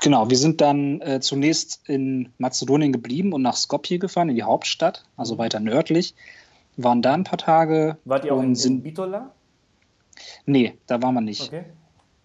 Genau, 0.04 0.28
wir 0.28 0.36
sind 0.36 0.60
dann 0.60 1.00
äh, 1.00 1.20
zunächst 1.20 1.80
in 1.88 2.28
Mazedonien 2.36 2.92
geblieben 2.92 3.32
und 3.32 3.40
nach 3.40 3.56
Skopje 3.56 3.98
gefahren, 3.98 4.28
in 4.28 4.34
die 4.34 4.42
Hauptstadt, 4.42 5.06
also 5.16 5.36
mhm. 5.36 5.38
weiter 5.38 5.60
nördlich. 5.60 6.14
Waren 6.76 7.00
da 7.00 7.14
ein 7.14 7.24
paar 7.24 7.38
Tage. 7.38 7.96
Wart 8.04 8.26
ihr 8.26 8.34
auch 8.34 8.42
in, 8.42 8.54
sind, 8.54 8.74
in 8.74 8.82
Bitola? 8.82 9.32
Nee, 10.44 10.74
da 10.86 11.00
waren 11.00 11.14
wir 11.14 11.22
nicht. 11.22 11.44
Okay. 11.44 11.64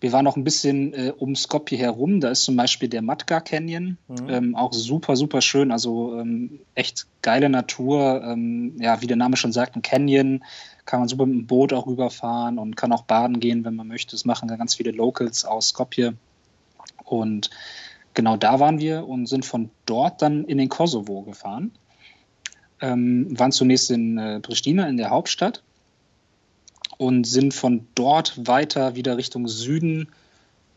Wir 0.01 0.11
waren 0.11 0.25
noch 0.25 0.35
ein 0.35 0.43
bisschen 0.43 0.93
äh, 0.93 1.13
um 1.17 1.37
Skopje 1.37 1.77
herum. 1.77 2.19
Da 2.19 2.31
ist 2.31 2.43
zum 2.43 2.57
Beispiel 2.57 2.89
der 2.89 3.01
Matka 3.01 3.39
Canyon, 3.39 3.97
mhm. 4.09 4.29
ähm, 4.29 4.55
auch 4.57 4.73
super, 4.73 5.15
super 5.15 5.39
schön. 5.39 5.71
Also 5.71 6.19
ähm, 6.19 6.59
echt 6.75 7.07
geile 7.21 7.47
Natur. 7.47 8.21
Ähm, 8.25 8.75
ja, 8.81 9.01
wie 9.01 9.07
der 9.07 9.15
Name 9.15 9.37
schon 9.37 9.53
sagt, 9.53 9.77
ein 9.77 9.81
Canyon. 9.81 10.43
Kann 10.83 10.99
man 10.99 11.07
super 11.07 11.25
mit 11.25 11.37
dem 11.37 11.47
Boot 11.47 11.71
auch 11.71 11.87
rüberfahren 11.87 12.57
und 12.57 12.75
kann 12.75 12.91
auch 12.91 13.03
baden 13.03 13.39
gehen, 13.39 13.63
wenn 13.63 13.77
man 13.77 13.87
möchte. 13.87 14.11
Das 14.11 14.25
machen 14.25 14.49
ganz 14.49 14.75
viele 14.75 14.91
Locals 14.91 15.45
aus 15.45 15.69
Skopje. 15.69 16.15
Und 17.09 17.49
genau 18.13 18.37
da 18.37 18.59
waren 18.59 18.79
wir 18.79 19.07
und 19.07 19.25
sind 19.27 19.45
von 19.45 19.69
dort 19.85 20.21
dann 20.21 20.45
in 20.45 20.57
den 20.57 20.69
Kosovo 20.69 21.21
gefahren. 21.21 21.71
Ähm, 22.81 23.27
waren 23.37 23.51
zunächst 23.51 23.91
in 23.91 24.17
äh, 24.17 24.39
Pristina, 24.39 24.87
in 24.87 24.97
der 24.97 25.09
Hauptstadt, 25.09 25.61
und 26.97 27.25
sind 27.25 27.53
von 27.53 27.87
dort 27.95 28.47
weiter 28.47 28.95
wieder 28.95 29.17
Richtung 29.17 29.47
Süden 29.47 30.09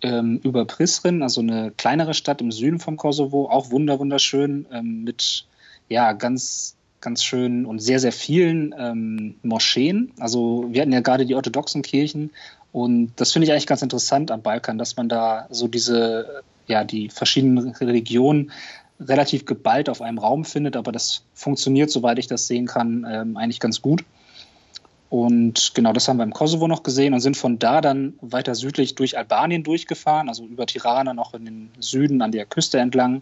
ähm, 0.03 0.41
über 0.43 0.65
Prizren, 0.65 1.23
also 1.23 1.41
eine 1.41 1.71
kleinere 1.71 2.15
Stadt 2.15 2.41
im 2.41 2.51
Süden 2.51 2.81
vom 2.81 2.97
Kosovo, 2.97 3.49
auch 3.49 3.71
wunder 3.71 3.99
wunderschön, 3.99 4.67
ähm, 4.73 5.05
mit 5.05 5.47
ja 5.89 6.13
ganz 6.13 6.77
ganz 7.03 7.25
schönen 7.25 7.67
und 7.67 7.81
sehr, 7.81 7.99
sehr 7.99 8.13
vielen 8.13 8.75
ähm, 8.79 9.35
Moscheen. 9.43 10.13
Also 10.19 10.67
wir 10.71 10.81
hatten 10.81 10.93
ja 10.93 11.01
gerade 11.01 11.27
die 11.27 11.35
orthodoxen 11.35 11.83
Kirchen 11.83 12.31
und 12.73 13.13
das 13.17 13.33
finde 13.33 13.47
ich 13.47 13.53
eigentlich 13.53 13.67
ganz 13.67 13.83
interessant 13.83 14.31
am 14.31 14.43
Balkan, 14.43 14.79
dass 14.79 14.97
man 14.97 15.09
da 15.09 15.47
so 15.51 15.69
diese, 15.69 16.43
ja, 16.67 16.85
die 16.85 17.11
verschiedenen 17.11 17.71
Religionen 17.73 18.51
relativ 18.99 19.45
geballt 19.45 19.89
auf 19.89 20.01
einem 20.01 20.19
Raum 20.19 20.45
findet, 20.45 20.77
aber 20.77 20.91
das 20.91 21.25
funktioniert, 21.35 21.91
soweit 21.91 22.19
ich 22.19 22.29
das 22.29 22.47
sehen 22.47 22.67
kann, 22.67 23.07
ähm, 23.09 23.37
eigentlich 23.37 23.61
ganz 23.61 23.83
gut. 23.83 24.05
Und 25.11 25.73
genau 25.75 25.93
das 25.93 26.09
haben 26.09 26.17
wir 26.17 26.23
im 26.23 26.33
Kosovo 26.33 26.67
noch 26.67 26.83
gesehen 26.83 27.13
und 27.13 27.21
sind 27.21 27.37
von 27.37 27.59
da 27.59 27.83
dann 27.83 28.15
weiter 28.23 28.55
südlich 28.55 28.95
durch 28.95 29.19
Albanien 29.19 29.63
durchgefahren, 29.63 30.31
also 30.31 30.45
über 30.47 30.65
Tirana 30.65 31.13
noch 31.13 31.35
in 31.35 31.45
den 31.45 31.71
Süden 31.81 32.23
an 32.23 32.33
der 32.33 32.47
Küste 32.47 32.79
entlang. 32.79 33.21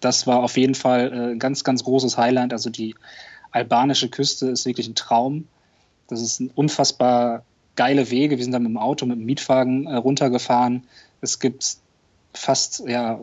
Das 0.00 0.26
war 0.26 0.42
auf 0.42 0.56
jeden 0.56 0.74
Fall 0.74 1.12
äh, 1.12 1.32
ein 1.32 1.38
ganz, 1.38 1.64
ganz 1.64 1.84
großes 1.84 2.16
Highlight. 2.16 2.54
Also 2.54 2.70
die 2.70 2.94
albanische 3.50 4.08
Küste 4.08 4.46
ist 4.46 4.64
wirklich 4.64 4.88
ein 4.88 4.94
Traum. 4.94 5.48
Das 6.08 6.22
ist 6.22 6.40
ein 6.40 6.50
unfassbar 6.54 7.44
geile 7.76 8.10
Wege. 8.10 8.36
Wir 8.36 8.44
sind 8.44 8.52
dann 8.52 8.62
mit 8.62 8.70
dem 8.70 8.78
Auto, 8.78 9.06
mit 9.06 9.18
dem 9.18 9.24
Mietwagen 9.24 9.86
äh, 9.86 9.96
runtergefahren. 9.96 10.84
Es 11.20 11.38
gibt 11.38 11.76
fast, 12.32 12.82
ja, 12.86 13.18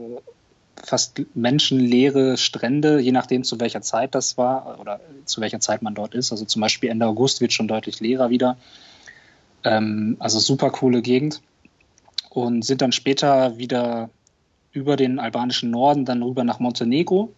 fast 0.82 1.22
menschenleere 1.36 2.38
Strände, 2.38 3.00
je 3.00 3.12
nachdem 3.12 3.44
zu 3.44 3.60
welcher 3.60 3.82
Zeit 3.82 4.16
das 4.16 4.38
war 4.38 4.80
oder 4.80 5.00
zu 5.26 5.42
welcher 5.42 5.60
Zeit 5.60 5.82
man 5.82 5.96
dort 5.96 6.16
ist. 6.16 6.32
Also 6.32 6.46
zum 6.46 6.62
Beispiel 6.62 6.90
Ende 6.90 7.06
August 7.06 7.42
wird 7.42 7.54
schon 7.54 7.68
deutlich 7.68 8.00
leerer 8.00 8.30
wieder. 8.30 8.58
Ähm, 9.64 10.18
also 10.20 10.40
super 10.40 10.70
coole 10.70 11.02
Gegend. 11.02 11.42
Und 12.30 12.66
sind 12.66 12.82
dann 12.82 12.92
später 12.92 13.58
wieder 13.58 14.10
über 14.72 14.96
den 14.96 15.20
albanischen 15.20 15.70
Norden 15.70 16.04
dann 16.06 16.24
rüber 16.24 16.44
nach 16.44 16.60
Montenegro 16.60 17.32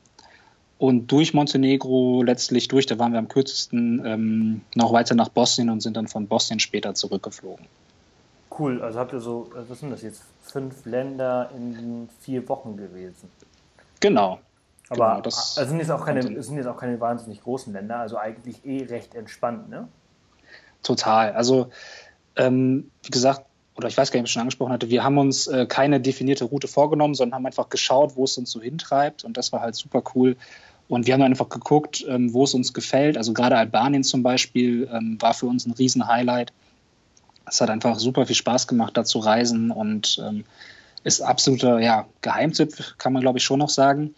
und 0.77 1.11
durch 1.11 1.33
Montenegro 1.33 2.21
letztlich 2.23 2.67
durch, 2.67 2.85
da 2.85 2.99
waren 2.99 3.13
wir 3.13 3.19
am 3.19 3.27
kürzesten 3.27 4.05
ähm, 4.05 4.61
noch 4.75 4.91
weiter 4.91 5.15
nach 5.15 5.29
Bosnien 5.29 5.69
und 5.69 5.81
sind 5.81 5.95
dann 5.95 6.07
von 6.07 6.27
Bosnien 6.27 6.59
später 6.59 6.93
zurückgeflogen. 6.93 7.65
Cool, 8.57 8.81
also 8.81 8.99
habt 8.99 9.13
ihr 9.13 9.19
so, 9.19 9.49
äh, 9.53 9.69
was 9.69 9.79
sind 9.79 9.91
das 9.91 10.01
jetzt, 10.01 10.23
fünf 10.43 10.85
Länder 10.85 11.49
in 11.55 12.07
vier 12.21 12.47
Wochen 12.47 12.77
gewesen? 12.77 13.29
Genau. 13.99 14.39
Aber 14.89 15.15
genau, 15.15 15.23
also 15.23 15.65
sind, 15.65 15.79
jetzt 15.79 15.89
auch 15.89 16.05
keine, 16.05 16.43
sind 16.43 16.57
jetzt 16.57 16.67
auch 16.67 16.77
keine 16.77 16.99
wahnsinnig 16.99 17.41
großen 17.41 17.73
Länder, 17.73 17.97
also 17.97 18.17
eigentlich 18.17 18.63
eh 18.65 18.83
recht 18.83 19.15
entspannt, 19.15 19.69
ne? 19.69 19.87
Total. 20.83 21.33
Also, 21.33 21.71
ähm, 22.35 22.91
wie 23.03 23.09
gesagt, 23.09 23.45
oder 23.75 23.87
ich 23.87 23.97
weiß 23.97 24.11
gar 24.11 24.17
nicht, 24.17 24.23
ob 24.23 24.27
ich 24.27 24.31
schon 24.31 24.41
angesprochen 24.41 24.71
hatte, 24.71 24.89
wir 24.89 25.03
haben 25.03 25.17
uns 25.17 25.47
äh, 25.47 25.65
keine 25.65 25.99
definierte 25.99 26.45
Route 26.45 26.67
vorgenommen, 26.67 27.13
sondern 27.13 27.35
haben 27.35 27.45
einfach 27.45 27.69
geschaut, 27.69 28.15
wo 28.15 28.23
es 28.23 28.37
uns 28.37 28.51
so 28.51 28.61
hintreibt. 28.61 29.25
Und 29.25 29.35
das 29.35 29.51
war 29.51 29.61
halt 29.61 29.75
super 29.75 30.01
cool. 30.15 30.37
Und 30.87 31.07
wir 31.07 31.13
haben 31.13 31.21
einfach 31.23 31.49
geguckt, 31.49 32.05
ähm, 32.07 32.33
wo 32.33 32.43
es 32.43 32.53
uns 32.53 32.73
gefällt. 32.73 33.17
Also 33.17 33.33
gerade 33.33 33.57
Albanien 33.57 34.03
zum 34.03 34.23
Beispiel 34.23 34.87
ähm, 34.91 35.17
war 35.19 35.33
für 35.33 35.47
uns 35.47 35.65
ein 35.65 35.73
Riesen-Highlight. 35.73 36.53
Es 37.47 37.59
hat 37.59 37.69
einfach 37.69 37.99
super 37.99 38.25
viel 38.25 38.35
Spaß 38.35 38.67
gemacht, 38.67 38.95
da 38.95 39.03
zu 39.03 39.19
reisen 39.19 39.71
und 39.71 40.21
ähm, 40.25 40.45
ist 41.03 41.21
absoluter 41.21 41.79
ja, 41.79 42.07
Geheimtipp, 42.21 42.95
kann 42.97 43.13
man 43.13 43.21
glaube 43.21 43.39
ich 43.39 43.43
schon 43.43 43.59
noch 43.59 43.69
sagen. 43.69 44.15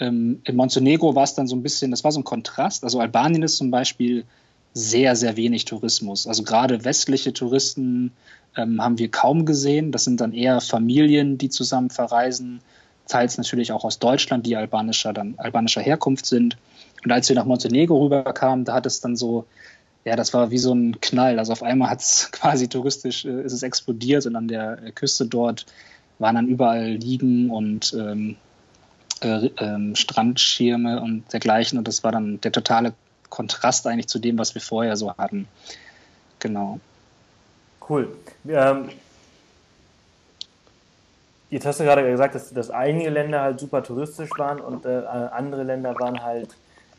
Ähm, 0.00 0.40
in 0.44 0.56
Montenegro 0.56 1.14
war 1.14 1.24
es 1.24 1.34
dann 1.34 1.46
so 1.46 1.56
ein 1.56 1.62
bisschen, 1.62 1.90
das 1.90 2.04
war 2.04 2.12
so 2.12 2.20
ein 2.20 2.24
Kontrast. 2.24 2.84
Also 2.84 3.00
Albanien 3.00 3.42
ist 3.42 3.56
zum 3.56 3.70
Beispiel 3.70 4.24
sehr, 4.78 5.16
sehr 5.16 5.36
wenig 5.36 5.64
Tourismus. 5.64 6.26
Also 6.26 6.44
gerade 6.44 6.84
westliche 6.84 7.32
Touristen 7.32 8.12
ähm, 8.56 8.80
haben 8.82 8.98
wir 8.98 9.10
kaum 9.10 9.44
gesehen. 9.44 9.90
Das 9.90 10.04
sind 10.04 10.20
dann 10.20 10.32
eher 10.32 10.60
Familien, 10.60 11.36
die 11.36 11.48
zusammen 11.48 11.90
verreisen, 11.90 12.60
teils 13.08 13.38
natürlich 13.38 13.72
auch 13.72 13.84
aus 13.84 13.98
Deutschland, 13.98 14.46
die 14.46 14.56
albanischer, 14.56 15.12
dann, 15.12 15.34
albanischer 15.38 15.80
Herkunft 15.80 16.26
sind. 16.26 16.56
Und 17.04 17.10
als 17.10 17.28
wir 17.28 17.36
nach 17.36 17.44
Montenegro 17.44 18.04
rüberkamen, 18.04 18.64
da 18.64 18.74
hat 18.74 18.86
es 18.86 19.00
dann 19.00 19.16
so, 19.16 19.46
ja, 20.04 20.14
das 20.14 20.32
war 20.32 20.50
wie 20.50 20.58
so 20.58 20.72
ein 20.72 21.00
Knall. 21.00 21.38
Also 21.38 21.52
auf 21.52 21.62
einmal 21.62 21.90
hat 21.90 22.00
es 22.00 22.28
quasi 22.32 22.68
touristisch, 22.68 23.24
äh, 23.24 23.42
ist 23.42 23.52
es 23.52 23.62
explodiert 23.62 24.26
und 24.26 24.36
an 24.36 24.46
der 24.46 24.76
Küste 24.94 25.26
dort 25.26 25.66
waren 26.20 26.36
dann 26.36 26.48
überall 26.48 26.92
Liegen 26.94 27.50
und 27.50 27.94
ähm, 27.98 28.36
äh, 29.22 29.46
äh, 29.46 29.94
Strandschirme 29.96 31.00
und 31.00 31.32
dergleichen. 31.32 31.78
Und 31.78 31.88
das 31.88 32.04
war 32.04 32.12
dann 32.12 32.40
der 32.40 32.52
totale 32.52 32.92
Kontrast 33.28 33.86
eigentlich 33.86 34.08
zu 34.08 34.18
dem, 34.18 34.38
was 34.38 34.54
wir 34.54 34.62
vorher 34.62 34.96
so 34.96 35.14
hatten. 35.16 35.48
Genau. 36.38 36.80
Cool. 37.88 38.14
Ähm, 38.46 38.90
jetzt 41.50 41.66
hast 41.66 41.80
du 41.80 41.84
gerade 41.84 42.08
gesagt, 42.08 42.34
dass, 42.34 42.52
dass, 42.52 42.70
einige 42.70 43.10
Länder 43.10 43.40
halt 43.42 43.60
super 43.60 43.82
touristisch 43.82 44.30
waren 44.36 44.60
und 44.60 44.84
äh, 44.84 44.98
andere 44.98 45.62
Länder 45.62 45.94
waren 45.98 46.22
halt 46.22 46.50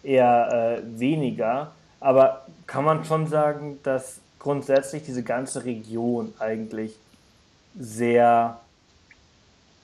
eher 0.04 0.82
äh, 0.82 1.00
weniger. 1.00 1.72
Aber 2.00 2.46
kann 2.66 2.86
man 2.86 3.04
schon 3.06 3.28
sagen, 3.28 3.80
dass 3.84 4.20
grundsätzlich 4.40 5.04
diese 5.04 5.24
ganze 5.24 5.66
Region 5.66 6.34
eigentlich 6.40 6.96
sehr 7.78 8.60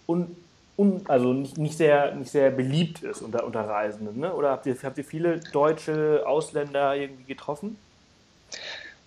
un, 0.08 0.36
un, 0.78 1.02
also 1.08 1.34
nicht, 1.34 1.58
nicht, 1.58 1.78
sehr, 1.78 2.16
nicht 2.16 2.32
sehr 2.32 2.52
beliebt 2.52 3.04
ist 3.04 3.22
unter, 3.22 3.46
unter 3.46 3.62
Reisenden, 3.62 4.20
ne? 4.20 4.34
Oder 4.34 4.52
habt 4.52 4.66
ihr, 4.66 4.76
habt 4.84 4.98
ihr 4.98 5.06
viele 5.06 5.40
deutsche 5.52 6.24
Ausländer 6.26 6.96
irgendwie 6.96 7.24
getroffen? 7.26 7.78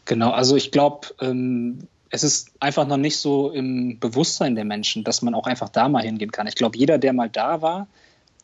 Genau, 0.05 0.31
also 0.31 0.57
ich 0.57 0.71
glaube, 0.71 1.09
ähm, 1.21 1.81
es 2.11 2.25
ist 2.25 2.51
einfach 2.61 2.87
noch 2.87 2.97
nicht 2.97 3.19
so 3.19 3.51
im 3.51 3.99
Bewusstsein 3.99 4.55
der 4.55 4.65
Menschen, 4.65 5.05
dass 5.05 5.21
man 5.21 5.35
auch 5.35 5.47
einfach 5.47 5.69
da 5.69 5.89
mal 5.89 6.03
hingehen 6.03 6.33
kann. 6.33 6.47
Ich 6.47 6.55
glaube, 6.55 6.79
jeder, 6.79 6.97
der 6.97 7.13
mal 7.13 7.29
da 7.29 7.61
war, 7.61 7.87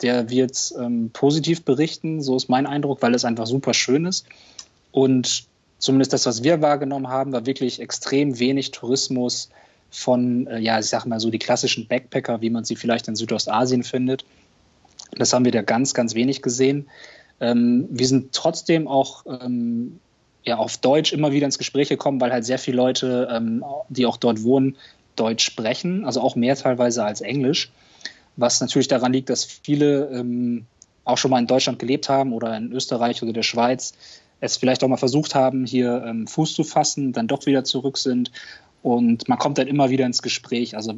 der 0.03 0.29
wird 0.29 0.75
ähm, 0.79 1.11
positiv 1.13 1.65
berichten, 1.65 2.21
so 2.21 2.37
ist 2.37 2.49
mein 2.49 2.67
Eindruck, 2.67 3.01
weil 3.01 3.15
es 3.15 3.25
einfach 3.25 3.47
super 3.47 3.73
schön 3.73 4.05
ist. 4.05 4.27
Und 4.93 5.45
zumindest 5.79 6.13
das, 6.13 6.27
was 6.27 6.43
wir 6.43 6.61
wahrgenommen 6.61 7.09
haben, 7.09 7.33
war 7.33 7.47
wirklich 7.47 7.81
extrem 7.81 8.39
wenig 8.39 8.71
Tourismus 8.71 9.49
von, 9.95 10.47
äh, 10.47 10.59
ja, 10.59 10.79
ich 10.79 10.87
sag 10.87 11.07
mal 11.07 11.21
so 11.21 11.31
die 11.31 11.39
klassischen 11.39 11.87
Backpacker, 11.87 12.41
wie 12.41 12.51
man 12.51 12.65
sie 12.65 12.77
vielleicht 12.77 13.09
in 13.09 13.17
Südostasien 13.17 13.85
findet. 13.85 14.25
Das 15.17 15.33
haben 15.33 15.45
wir 15.45 15.53
da 15.53 15.63
ganz, 15.63 15.95
ganz 15.95 16.15
wenig 16.15 16.43
gesehen. 16.43 16.89
Ähm, 17.41 17.87
wir 17.91 18.07
sind 18.07 18.33
trotzdem 18.33 18.89
auch 18.89 19.25
ähm, 19.27 20.01
ja, 20.45 20.57
auf 20.57 20.77
Deutsch 20.79 21.13
immer 21.13 21.33
wieder 21.33 21.47
ins 21.47 21.59
Gespräch 21.59 21.89
gekommen, 21.89 22.21
weil 22.21 22.33
halt 22.33 22.45
sehr 22.45 22.59
viele 22.59 22.77
Leute, 22.77 23.29
ähm, 23.31 23.65
die 23.89 24.07
auch 24.07 24.17
dort 24.17 24.43
wohnen, 24.43 24.77
Deutsch 25.17 25.45
sprechen, 25.45 26.05
also 26.05 26.21
auch 26.21 26.35
mehr 26.35 26.57
teilweise 26.57 27.05
als 27.05 27.21
Englisch. 27.21 27.71
Was 28.37 28.61
natürlich 28.61 28.89
daran 28.89 29.13
liegt, 29.13 29.31
dass 29.31 29.45
viele 29.45 30.09
ähm, 30.09 30.67
auch 31.05 31.19
schon 31.19 31.31
mal 31.31 31.39
in 31.39 31.47
Deutschland 31.47 31.79
gelebt 31.79 32.09
haben 32.09 32.33
oder 32.33 32.57
in 32.57 32.73
Österreich 32.73 33.23
oder 33.23 33.33
der 33.33 33.45
Schweiz, 33.45 33.95
es 34.41 34.57
vielleicht 34.57 34.83
auch 34.83 34.89
mal 34.89 34.97
versucht 34.97 35.35
haben, 35.35 35.65
hier 35.65 36.05
ähm, 36.05 36.27
Fuß 36.27 36.55
zu 36.55 36.65
fassen, 36.65 37.13
dann 37.13 37.29
doch 37.29 37.47
wieder 37.47 37.65
zurück 37.65 37.97
sind. 37.97 38.33
Und 38.85 39.31
man 39.31 39.39
kommt 39.39 39.57
dann 39.57 39.67
immer 39.67 39.89
wieder 39.89 40.05
ins 40.05 40.21
Gespräch. 40.21 40.77
Also 40.77 40.93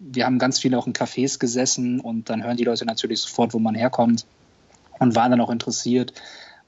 wir 0.00 0.26
haben 0.26 0.40
ganz 0.40 0.58
viele 0.58 0.76
auch 0.76 0.88
in 0.88 0.92
Cafés 0.92 1.38
gesessen 1.38 2.00
und 2.00 2.28
dann 2.30 2.42
hören 2.42 2.56
die 2.56 2.64
Leute 2.64 2.84
natürlich 2.84 3.20
sofort, 3.20 3.54
wo 3.54 3.60
man 3.60 3.76
herkommt 3.76 4.26
und 4.98 5.14
waren 5.14 5.30
dann 5.30 5.40
auch 5.40 5.50
interessiert. 5.50 6.12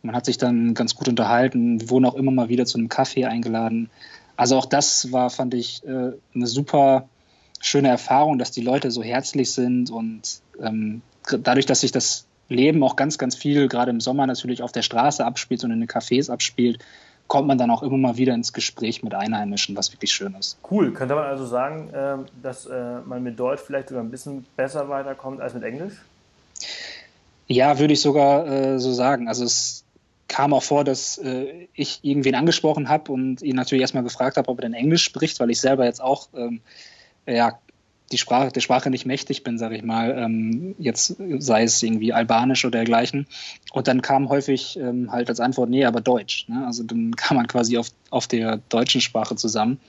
Man 0.02 0.14
hat 0.14 0.26
sich 0.26 0.38
dann 0.38 0.74
ganz 0.74 0.94
gut 0.94 1.08
unterhalten. 1.08 1.80
Wir 1.80 1.90
wurden 1.90 2.04
auch 2.04 2.14
immer 2.14 2.30
mal 2.30 2.50
wieder 2.50 2.66
zu 2.66 2.78
einem 2.78 2.88
Kaffee 2.88 3.24
eingeladen. 3.24 3.90
Also 4.36 4.56
auch 4.56 4.64
das 4.64 5.10
war, 5.10 5.28
fand 5.28 5.54
ich, 5.54 5.82
äh, 5.84 6.12
eine 6.36 6.46
super 6.46 7.08
schöne 7.58 7.88
Erfahrung, 7.88 8.38
dass 8.38 8.52
die 8.52 8.62
Leute 8.62 8.92
so 8.92 9.02
herzlich 9.02 9.50
sind 9.50 9.90
und 9.90 10.40
ähm, 10.62 11.02
dadurch, 11.42 11.66
dass 11.66 11.80
sich 11.80 11.90
das 11.90 12.26
Leben 12.48 12.84
auch 12.84 12.94
ganz, 12.94 13.18
ganz 13.18 13.34
viel, 13.34 13.66
gerade 13.66 13.90
im 13.90 14.00
Sommer 14.00 14.24
natürlich 14.28 14.62
auf 14.62 14.70
der 14.70 14.82
Straße 14.82 15.24
abspielt 15.24 15.64
und 15.64 15.72
in 15.72 15.80
den 15.80 15.88
Cafés 15.88 16.30
abspielt, 16.30 16.78
kommt 17.30 17.46
man 17.46 17.58
dann 17.58 17.70
auch 17.70 17.84
immer 17.84 17.96
mal 17.96 18.16
wieder 18.16 18.34
ins 18.34 18.52
Gespräch 18.52 19.04
mit 19.04 19.14
Einheimischen, 19.14 19.76
was 19.76 19.92
wirklich 19.92 20.10
schön 20.10 20.34
ist. 20.34 20.58
Cool. 20.68 20.92
Könnte 20.92 21.14
man 21.14 21.24
also 21.24 21.46
sagen, 21.46 21.88
ähm, 21.94 22.26
dass 22.42 22.66
äh, 22.66 22.98
man 23.06 23.22
mit 23.22 23.38
Deutsch 23.38 23.60
vielleicht 23.64 23.90
sogar 23.90 24.02
ein 24.02 24.10
bisschen 24.10 24.44
besser 24.56 24.88
weiterkommt 24.88 25.40
als 25.40 25.54
mit 25.54 25.62
Englisch? 25.62 25.94
Ja, 27.46 27.78
würde 27.78 27.92
ich 27.92 28.00
sogar 28.00 28.48
äh, 28.48 28.80
so 28.80 28.92
sagen. 28.92 29.28
Also 29.28 29.44
es 29.44 29.84
kam 30.26 30.52
auch 30.52 30.64
vor, 30.64 30.82
dass 30.82 31.18
äh, 31.18 31.68
ich 31.72 32.00
irgendwen 32.02 32.34
angesprochen 32.34 32.88
habe 32.88 33.12
und 33.12 33.42
ihn 33.42 33.54
natürlich 33.54 33.82
erstmal 33.82 34.02
gefragt 34.02 34.36
habe, 34.36 34.48
ob 34.48 34.58
er 34.58 34.62
denn 34.62 34.74
Englisch 34.74 35.04
spricht, 35.04 35.38
weil 35.38 35.50
ich 35.50 35.60
selber 35.60 35.84
jetzt 35.84 36.02
auch 36.02 36.30
ähm, 36.34 36.60
ja, 37.26 37.60
die 38.12 38.18
Sprache, 38.18 38.50
der 38.50 38.60
Sprache 38.60 38.90
nicht 38.90 39.06
mächtig 39.06 39.44
bin, 39.44 39.58
sage 39.58 39.76
ich 39.76 39.82
mal. 39.82 40.16
Ähm, 40.18 40.74
jetzt 40.78 41.16
sei 41.38 41.62
es 41.62 41.82
irgendwie 41.82 42.12
Albanisch 42.12 42.64
oder 42.64 42.78
dergleichen. 42.78 43.26
Und 43.72 43.88
dann 43.88 44.02
kam 44.02 44.28
häufig 44.28 44.78
ähm, 44.78 45.12
halt 45.12 45.28
als 45.28 45.40
Antwort, 45.40 45.70
nee, 45.70 45.84
aber 45.84 46.00
Deutsch. 46.00 46.48
Ne? 46.48 46.66
Also 46.66 46.82
dann 46.82 47.14
kam 47.16 47.36
man 47.36 47.46
quasi 47.46 47.78
auf, 47.78 47.88
auf 48.10 48.26
der 48.26 48.58
deutschen 48.68 49.00
Sprache 49.00 49.36
zusammen. 49.36 49.80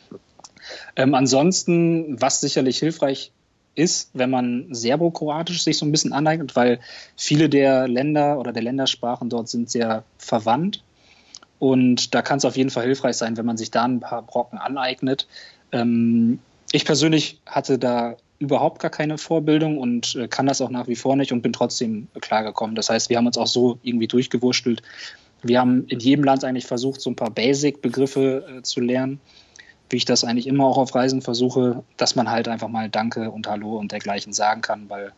Ähm, 0.96 1.16
ansonsten, 1.16 2.22
was 2.22 2.42
sicherlich 2.42 2.78
hilfreich 2.78 3.32
ist, 3.74 4.12
wenn 4.14 4.30
man 4.30 4.68
Serbokroatisch 4.74 5.64
sich 5.64 5.78
so 5.78 5.86
ein 5.86 5.92
bisschen 5.92 6.14
aneignet, 6.14 6.56
weil 6.56 6.80
viele 7.16 7.50
der 7.50 7.88
Länder 7.88 8.38
oder 8.38 8.52
der 8.52 8.64
Ländersprachen 8.64 9.30
dort 9.30 9.50
sind 9.50 9.70
sehr 9.70 10.04
verwandt. 10.18 10.84
Und 11.58 12.14
da 12.14 12.22
kann 12.22 12.38
es 12.38 12.46
auf 12.46 12.58
jeden 12.58 12.70
Fall 12.70 12.86
hilfreich 12.86 13.16
sein, 13.16 13.38
wenn 13.38 13.46
man 13.46 13.58
sich 13.58 13.72
da 13.72 13.84
ein 13.84 14.00
paar 14.00 14.24
Brocken 14.24 14.60
aneignet. 14.60 15.28
Ähm, 15.72 16.40
ich 16.72 16.86
persönlich 16.86 17.42
hatte 17.46 17.78
da 17.78 18.16
überhaupt 18.40 18.80
gar 18.80 18.92
keine 18.92 19.18
Vorbildung 19.18 19.78
und 19.78 20.16
äh, 20.16 20.28
kann 20.28 20.48
das 20.48 20.62
auch 20.62 20.70
nach 20.70 20.88
wie 20.88 20.96
vor 20.96 21.16
nicht 21.16 21.32
und 21.32 21.42
bin 21.42 21.54
trotzdem 21.54 22.08
klargekommen. 22.20 22.76
Das 22.76 22.90
heißt, 22.90 23.10
wir 23.10 23.18
haben 23.18 23.28
uns 23.28 23.38
auch 23.38 23.48
so 23.48 23.78
irgendwie 23.84 24.08
durchgewurschtelt. 24.08 24.82
Wir 25.44 25.60
haben 25.60 25.86
in 25.88 26.00
jedem 26.00 26.24
Land 26.24 26.44
eigentlich 26.44 26.66
versucht, 26.66 27.02
so 27.02 27.10
ein 27.10 27.16
paar 27.16 27.30
Basic-Begriffe 27.30 28.46
äh, 28.58 28.62
zu 28.64 28.80
lernen, 28.80 29.20
wie 29.90 29.98
ich 29.98 30.06
das 30.06 30.24
eigentlich 30.24 30.48
immer 30.48 30.66
auch 30.66 30.78
auf 30.78 30.96
Reisen 30.96 31.22
versuche, 31.22 31.84
dass 31.98 32.16
man 32.16 32.32
halt 32.32 32.48
einfach 32.48 32.68
mal 32.68 32.90
Danke 32.90 33.30
und 33.30 33.48
Hallo 33.48 33.78
und 33.78 33.92
dergleichen 33.92 34.34
sagen 34.34 34.62
kann, 34.62 34.90
weil 34.90 35.12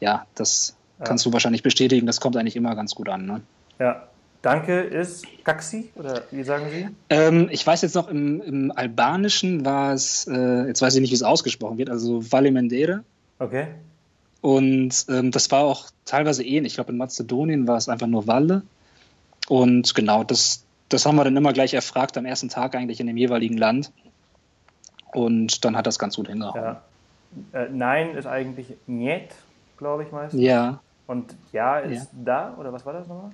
ja, 0.00 0.26
das 0.34 0.76
kannst 1.04 1.26
du 1.26 1.32
wahrscheinlich 1.32 1.62
bestätigen, 1.62 2.06
das 2.06 2.20
kommt 2.20 2.36
eigentlich 2.36 2.56
immer 2.56 2.74
ganz 2.74 2.94
gut 2.94 3.08
an. 3.08 3.26
Ne? 3.26 3.40
Ja, 3.78 4.08
Danke 4.42 4.80
ist 4.80 5.26
Kaxi 5.44 5.90
oder 5.96 6.22
wie 6.30 6.42
sagen 6.42 6.66
Sie? 6.70 6.88
Ähm, 7.10 7.48
ich 7.50 7.66
weiß 7.66 7.82
jetzt 7.82 7.94
noch, 7.94 8.08
im, 8.08 8.40
im 8.40 8.72
Albanischen 8.74 9.64
war 9.66 9.92
es, 9.92 10.26
äh, 10.26 10.66
jetzt 10.66 10.80
weiß 10.80 10.94
ich 10.94 11.00
nicht, 11.02 11.10
wie 11.10 11.14
es 11.14 11.22
ausgesprochen 11.22 11.76
wird, 11.76 11.90
also 11.90 12.32
Valle 12.32 12.50
Mendere. 12.50 13.04
Okay. 13.38 13.66
Und 14.40 15.04
ähm, 15.10 15.30
das 15.30 15.50
war 15.50 15.64
auch 15.64 15.90
teilweise 16.06 16.42
ähnlich. 16.42 16.72
Ich 16.72 16.76
glaube, 16.76 16.92
in 16.92 16.98
Mazedonien 16.98 17.68
war 17.68 17.76
es 17.76 17.88
einfach 17.90 18.06
nur 18.06 18.26
Valle. 18.26 18.62
Und 19.48 19.94
genau, 19.94 20.24
das, 20.24 20.64
das 20.88 21.04
haben 21.04 21.16
wir 21.16 21.24
dann 21.24 21.36
immer 21.36 21.52
gleich 21.52 21.74
erfragt 21.74 22.16
am 22.16 22.24
ersten 22.24 22.48
Tag 22.48 22.74
eigentlich 22.74 23.00
in 23.00 23.06
dem 23.06 23.18
jeweiligen 23.18 23.58
Land. 23.58 23.92
Und 25.12 25.64
dann 25.64 25.76
hat 25.76 25.86
das 25.86 25.98
ganz 25.98 26.16
gut 26.16 26.28
hingehauen. 26.28 26.62
Ja. 26.62 26.82
Äh, 27.52 27.68
nein 27.70 28.16
ist 28.16 28.26
eigentlich 28.26 28.76
Niet, 28.86 29.28
glaube 29.76 30.04
ich 30.04 30.12
meistens. 30.12 30.40
Ja. 30.40 30.80
Und 31.10 31.34
ja 31.50 31.80
ist 31.80 32.12
ja. 32.12 32.20
da, 32.24 32.54
oder 32.56 32.72
was 32.72 32.86
war 32.86 32.92
das 32.92 33.08
nochmal? 33.08 33.32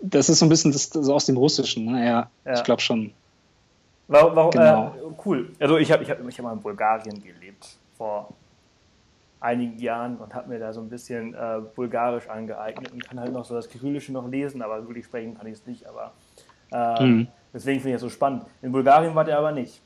Das 0.00 0.28
ist 0.28 0.38
so 0.38 0.46
ein 0.46 0.48
bisschen 0.48 0.70
das, 0.70 0.88
das 0.88 1.08
aus 1.08 1.26
dem 1.26 1.36
Russischen, 1.36 1.86
ne? 1.86 2.06
ja, 2.06 2.30
ja. 2.44 2.54
ich 2.54 2.62
glaube 2.62 2.80
schon. 2.80 3.12
Warum, 4.06 4.36
warum, 4.36 4.52
genau. 4.52 4.94
Äh, 4.94 5.14
cool. 5.26 5.50
Also 5.58 5.78
ich 5.78 5.90
habe 5.90 6.04
ich 6.04 6.10
hab, 6.10 6.28
ich 6.28 6.38
hab 6.38 6.44
mal 6.44 6.52
in 6.52 6.60
Bulgarien 6.60 7.20
gelebt 7.20 7.76
vor 7.96 8.28
einigen 9.40 9.80
Jahren 9.80 10.16
und 10.18 10.32
habe 10.32 10.48
mir 10.48 10.60
da 10.60 10.72
so 10.72 10.80
ein 10.80 10.88
bisschen 10.88 11.34
äh, 11.34 11.60
Bulgarisch 11.74 12.28
angeeignet 12.28 12.92
und 12.92 13.04
kann 13.04 13.18
halt 13.18 13.32
noch 13.32 13.44
so 13.44 13.56
das 13.56 13.68
Kyrillische 13.68 14.12
noch 14.12 14.28
lesen, 14.28 14.62
aber 14.62 14.86
wirklich 14.86 15.06
sprechen 15.06 15.36
kann 15.36 15.48
ich 15.48 15.54
es 15.54 15.66
nicht. 15.66 15.86
Aber 15.88 16.12
äh, 16.70 17.02
mhm. 17.02 17.26
deswegen 17.52 17.80
finde 17.80 17.96
ich 17.96 18.00
das 18.00 18.02
so 18.02 18.10
spannend. 18.10 18.44
In 18.62 18.70
Bulgarien 18.70 19.16
war 19.16 19.24
der 19.24 19.38
aber 19.38 19.50
nicht. 19.50 19.80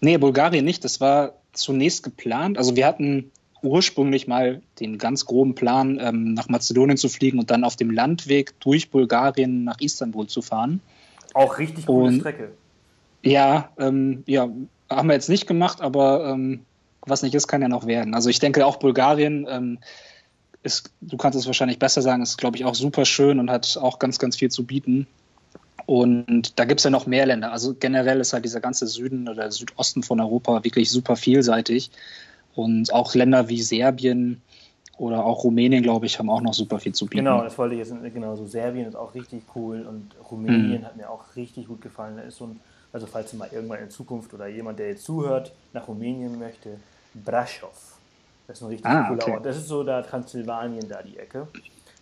Nee, 0.00 0.18
Bulgarien 0.18 0.64
nicht. 0.64 0.84
Das 0.84 1.00
war 1.00 1.32
zunächst 1.52 2.04
geplant. 2.04 2.58
Also 2.58 2.76
wir 2.76 2.86
hatten 2.86 3.32
ursprünglich 3.62 4.26
mal 4.26 4.62
den 4.80 4.98
ganz 4.98 5.26
groben 5.26 5.54
Plan, 5.54 5.98
ähm, 6.00 6.34
nach 6.34 6.48
Mazedonien 6.48 6.96
zu 6.96 7.08
fliegen 7.08 7.38
und 7.38 7.50
dann 7.50 7.64
auf 7.64 7.76
dem 7.76 7.90
Landweg 7.90 8.58
durch 8.60 8.90
Bulgarien 8.90 9.64
nach 9.64 9.80
Istanbul 9.80 10.26
zu 10.26 10.42
fahren. 10.42 10.80
Auch 11.34 11.58
richtig 11.58 11.86
coole 11.86 12.08
und, 12.08 12.20
Strecke. 12.20 12.50
Ja, 13.22 13.70
ähm, 13.78 14.22
ja, 14.26 14.48
haben 14.88 15.08
wir 15.08 15.14
jetzt 15.14 15.28
nicht 15.28 15.46
gemacht, 15.46 15.80
aber 15.80 16.28
ähm, 16.28 16.60
was 17.00 17.22
nicht 17.22 17.34
ist, 17.34 17.48
kann 17.48 17.62
ja 17.62 17.68
noch 17.68 17.86
werden. 17.86 18.14
Also 18.14 18.30
ich 18.30 18.38
denke 18.38 18.64
auch 18.64 18.76
Bulgarien 18.76 19.46
ähm, 19.48 19.78
ist, 20.62 20.90
du 21.00 21.16
kannst 21.16 21.38
es 21.38 21.46
wahrscheinlich 21.46 21.78
besser 21.78 22.02
sagen, 22.02 22.22
ist 22.22 22.38
glaube 22.38 22.56
ich 22.56 22.64
auch 22.64 22.74
super 22.74 23.04
schön 23.04 23.38
und 23.38 23.50
hat 23.50 23.78
auch 23.80 23.98
ganz, 23.98 24.18
ganz 24.18 24.36
viel 24.36 24.50
zu 24.50 24.64
bieten. 24.64 25.06
Und 25.86 26.58
da 26.58 26.66
gibt 26.66 26.80
es 26.80 26.84
ja 26.84 26.90
noch 26.90 27.06
mehr 27.06 27.24
Länder. 27.24 27.50
Also 27.50 27.74
generell 27.74 28.20
ist 28.20 28.34
halt 28.34 28.44
dieser 28.44 28.60
ganze 28.60 28.86
Süden 28.86 29.28
oder 29.28 29.50
Südosten 29.50 30.02
von 30.02 30.20
Europa 30.20 30.62
wirklich 30.62 30.90
super 30.90 31.16
vielseitig. 31.16 31.90
Und 32.54 32.92
auch 32.92 33.14
Länder 33.14 33.48
wie 33.48 33.60
Serbien 33.62 34.42
oder 34.96 35.24
auch 35.24 35.44
Rumänien, 35.44 35.82
glaube 35.82 36.06
ich, 36.06 36.18
haben 36.18 36.28
auch 36.28 36.40
noch 36.40 36.54
super 36.54 36.80
viel 36.80 36.92
zu 36.92 37.06
bieten. 37.06 37.24
Genau, 37.24 37.42
das 37.42 37.56
wollte 37.56 37.76
ich 37.76 37.80
jetzt, 37.80 37.94
genau, 38.12 38.34
so 38.34 38.46
Serbien 38.46 38.86
ist 38.86 38.96
auch 38.96 39.14
richtig 39.14 39.42
cool 39.54 39.82
und 39.82 40.10
Rumänien 40.30 40.80
mhm. 40.80 40.84
hat 40.84 40.96
mir 40.96 41.08
auch 41.08 41.36
richtig 41.36 41.68
gut 41.68 41.80
gefallen. 41.80 42.16
Da 42.16 42.22
ist 42.22 42.36
so 42.36 42.46
ein, 42.46 42.60
also 42.92 43.06
falls 43.06 43.32
mal 43.34 43.48
irgendwann 43.52 43.80
in 43.80 43.90
Zukunft 43.90 44.34
oder 44.34 44.48
jemand, 44.48 44.78
der 44.80 44.88
jetzt 44.88 45.04
zuhört, 45.04 45.52
nach 45.72 45.86
Rumänien 45.86 46.36
möchte, 46.38 46.78
Brasov. 47.14 47.98
Das 48.48 48.58
ist 48.58 48.62
ein 48.62 48.68
richtig 48.68 48.86
ah, 48.86 49.04
cooler 49.08 49.22
okay. 49.22 49.32
Ort. 49.32 49.46
Das 49.46 49.56
ist 49.56 49.68
so 49.68 49.84
da 49.84 50.02
Transsilvanien, 50.02 50.88
da 50.88 51.02
die 51.02 51.16
Ecke. 51.16 51.46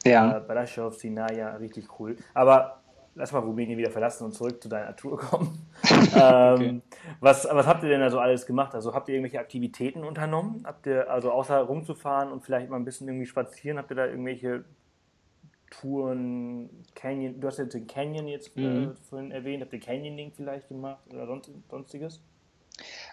Ja. 0.04 0.38
Äh, 0.38 0.40
Brasov, 0.40 0.94
Sinaia, 0.96 1.56
richtig 1.56 1.86
cool. 1.98 2.16
Aber 2.32 2.78
lass 3.16 3.32
mal 3.32 3.40
Rumänien 3.40 3.78
wieder 3.78 3.90
verlassen 3.90 4.24
und 4.24 4.32
zurück 4.32 4.62
zu 4.62 4.68
deiner 4.68 4.94
Tour 4.94 5.18
kommen. 5.18 5.66
ähm, 6.14 6.82
was, 7.20 7.48
was 7.50 7.66
habt 7.66 7.82
ihr 7.82 7.88
denn 7.88 8.00
da 8.00 8.10
so 8.10 8.20
alles 8.20 8.46
gemacht? 8.46 8.74
Also 8.74 8.94
habt 8.94 9.08
ihr 9.08 9.14
irgendwelche 9.14 9.40
Aktivitäten 9.40 10.04
unternommen? 10.04 10.62
Habt 10.64 10.86
ihr, 10.86 11.10
also 11.10 11.32
außer 11.32 11.58
rumzufahren 11.58 12.30
und 12.30 12.44
vielleicht 12.44 12.70
mal 12.70 12.76
ein 12.76 12.84
bisschen 12.84 13.08
irgendwie 13.08 13.26
spazieren, 13.26 13.78
habt 13.78 13.90
ihr 13.90 13.96
da 13.96 14.06
irgendwelche 14.06 14.64
Touren, 15.70 16.70
Canyon, 16.94 17.40
du 17.40 17.48
hast 17.48 17.58
jetzt 17.58 17.74
den 17.74 17.86
Canyon 17.86 18.28
jetzt 18.28 18.56
äh, 18.56 18.60
mhm. 18.60 18.90
äh, 18.90 18.94
vorhin 19.08 19.30
erwähnt, 19.32 19.62
habt 19.62 19.72
ihr 19.72 19.80
Canyoning 19.80 20.30
vielleicht 20.30 20.68
gemacht 20.68 21.02
oder 21.10 21.26
sonst, 21.26 21.50
sonstiges? 21.68 22.20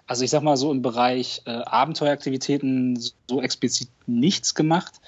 Also 0.06 0.26
ich 0.26 0.30
sag 0.30 0.44
mal 0.44 0.58
so 0.58 0.72
im 0.72 0.82
Bereich 0.82 1.42
äh, 1.46 1.52
Abenteueraktivitäten 1.52 3.00
so 3.30 3.42
explizit 3.42 3.90
nichts 4.06 4.54
gemacht 4.54 5.00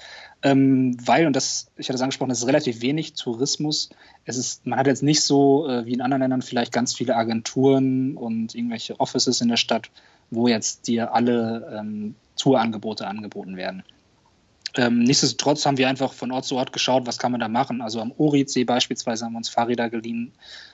ähm, 0.42 0.96
weil, 1.04 1.26
und 1.26 1.34
das, 1.34 1.68
ich 1.76 1.88
hatte 1.88 1.96
es 1.96 2.02
angesprochen, 2.02 2.30
es 2.30 2.40
ist 2.40 2.46
relativ 2.46 2.80
wenig 2.82 3.14
Tourismus. 3.14 3.90
Es 4.24 4.36
ist, 4.36 4.66
man 4.66 4.78
hat 4.78 4.86
jetzt 4.86 5.02
nicht 5.02 5.22
so 5.22 5.68
äh, 5.68 5.86
wie 5.86 5.94
in 5.94 6.00
anderen 6.00 6.20
Ländern 6.20 6.42
vielleicht 6.42 6.72
ganz 6.72 6.94
viele 6.94 7.16
Agenturen 7.16 8.16
und 8.16 8.54
irgendwelche 8.54 9.00
Offices 9.00 9.40
in 9.40 9.48
der 9.48 9.56
Stadt, 9.56 9.90
wo 10.30 10.46
jetzt 10.48 10.88
dir 10.88 11.14
alle 11.14 11.78
ähm, 11.78 12.14
Tourangebote 12.36 13.06
angeboten 13.06 13.56
werden. 13.56 13.82
Ähm, 14.76 15.04
nichtsdestotrotz 15.04 15.64
haben 15.64 15.78
wir 15.78 15.88
einfach 15.88 16.12
von 16.12 16.30
Ort 16.30 16.44
zu 16.44 16.56
Ort 16.56 16.72
geschaut, 16.72 17.06
was 17.06 17.18
kann 17.18 17.32
man 17.32 17.40
da 17.40 17.48
machen. 17.48 17.80
Also 17.80 18.00
am 18.00 18.12
Oritsee 18.18 18.64
beispielsweise 18.64 19.24
haben 19.24 19.32
wir 19.32 19.38
uns 19.38 19.48
Fahrräder 19.48 19.88
geliehen, 19.88 20.32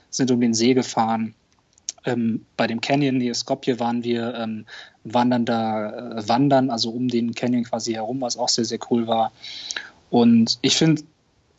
sind 0.09 0.29
um 0.29 0.41
den 0.41 0.53
See 0.53 0.73
gefahren, 0.73 1.35
ähm, 2.05 2.45
bei 2.57 2.67
dem 2.67 2.81
Canyon 2.81 3.19
hier 3.19 3.33
Skopje 3.33 3.79
waren 3.79 4.03
wir 4.03 4.33
ähm, 4.35 4.65
wandern 5.03 5.45
da 5.45 6.17
äh, 6.17 6.27
wandern, 6.27 6.69
also 6.69 6.89
um 6.89 7.07
den 7.07 7.33
Canyon 7.33 7.63
quasi 7.63 7.93
herum, 7.93 8.21
was 8.21 8.37
auch 8.37 8.49
sehr, 8.49 8.65
sehr 8.65 8.79
cool 8.89 9.07
war. 9.07 9.31
Und 10.09 10.59
ich 10.61 10.75
finde, 10.75 11.03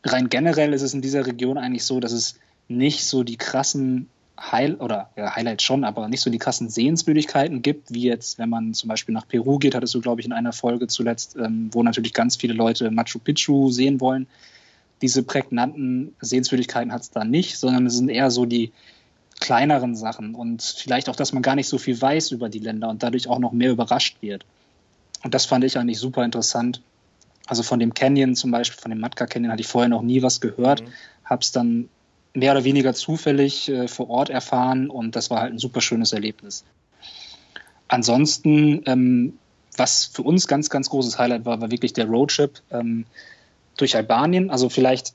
rein 0.04 0.28
generell 0.28 0.72
ist 0.72 0.83
es 0.83 0.94
in 0.94 1.02
dieser 1.02 1.26
Region 1.26 1.59
eigentlich 1.59 1.85
so, 1.85 2.00
dass 2.00 2.12
es 2.12 2.38
nicht 2.68 3.04
so 3.04 3.22
die 3.22 3.37
krassen 3.37 4.09
Heil 4.40 4.74
oder 4.76 5.11
ja, 5.16 5.35
Highlights 5.35 5.62
schon, 5.62 5.85
aber 5.85 6.09
nicht 6.09 6.20
so 6.20 6.30
die 6.30 6.38
krassen 6.38 6.68
Sehenswürdigkeiten 6.68 7.62
gibt, 7.62 7.92
wie 7.94 8.02
jetzt, 8.02 8.38
wenn 8.38 8.48
man 8.48 8.74
zum 8.74 8.88
Beispiel 8.88 9.14
nach 9.14 9.28
Peru 9.28 9.59
geht, 9.59 9.74
hattest 9.74 9.94
du, 9.94 10.00
glaube 10.00 10.20
ich, 10.20 10.26
in 10.26 10.33
einer 10.33 10.52
Folge 10.52 10.88
zuletzt, 10.88 11.37
ähm, 11.37 11.68
wo 11.72 11.83
natürlich 11.83 12.12
ganz 12.12 12.37
viele 12.37 12.54
Leute 12.54 12.90
Machu 12.90 13.18
Picchu 13.18 13.70
sehen 13.70 14.00
wollen. 14.00 14.26
Diese 15.02 15.22
prägnanten 15.22 16.14
Sehenswürdigkeiten 16.20 16.92
hat 16.92 17.02
es 17.02 17.11
da 17.11 17.24
nicht, 17.24 17.59
sondern 17.59 17.87
es 17.87 17.96
sind 17.96 18.09
eher 18.09 18.30
so 18.30 18.44
die, 18.44 18.72
kleineren 19.44 19.94
Sachen 19.94 20.35
und 20.35 20.62
vielleicht 20.62 21.11
auch, 21.11 21.16
dass 21.16 21.35
man 21.35 21.42
gar 21.42 21.54
nicht 21.54 21.68
so 21.68 21.76
viel 21.76 22.00
weiß 22.00 22.30
über 22.30 22.48
die 22.48 22.61
Länder 22.61 22.88
und 22.88 23.02
dadurch 23.02 23.28
auch 23.28 23.38
noch 23.38 23.52
mehr 23.52 23.70
überrascht 23.70 24.16
wird. 24.22 24.46
Und 25.22 25.35
das 25.35 25.44
fand 25.44 25.64
ich 25.64 25.76
eigentlich 25.76 25.98
super 25.98 26.24
interessant. 26.24 26.80
Also 27.46 27.62
von 27.62 27.78
dem 27.78 27.92
Canyon 27.92 28.37
zum 28.37 28.50
Beispiel, 28.50 28.80
von 28.80 28.90
dem 28.90 29.00
Matka 29.00 29.26
Canyon 29.26 29.52
hatte 29.52 29.61
ich 29.61 29.66
vorher 29.66 29.90
noch 29.90 30.00
nie 30.00 30.22
was 30.22 30.40
gehört, 30.40 30.80
mhm. 30.80 30.88
habe 31.26 31.42
es 31.42 31.52
dann 31.52 31.90
mehr 32.33 32.52
oder 32.52 32.64
weniger 32.64 32.94
zufällig 32.94 33.68
äh, 33.68 33.87
vor 33.87 34.09
Ort 34.09 34.30
erfahren 34.30 34.88
und 34.88 35.14
das 35.14 35.28
war 35.28 35.42
halt 35.42 35.52
ein 35.52 35.59
super 35.59 35.83
schönes 35.83 36.14
Erlebnis. 36.14 36.64
Ansonsten, 37.88 38.83
ähm, 38.87 39.38
was 39.76 40.07
für 40.07 40.22
uns 40.22 40.48
ganz, 40.48 40.70
ganz 40.70 40.88
großes 40.88 41.18
Highlight 41.18 41.44
war, 41.44 41.61
war 41.61 41.70
wirklich 41.70 41.92
der 41.92 42.07
Roadtrip 42.07 42.62
ähm, 42.70 43.04
durch 43.76 43.94
Albanien. 43.94 44.48
Also 44.48 44.70
vielleicht 44.70 45.12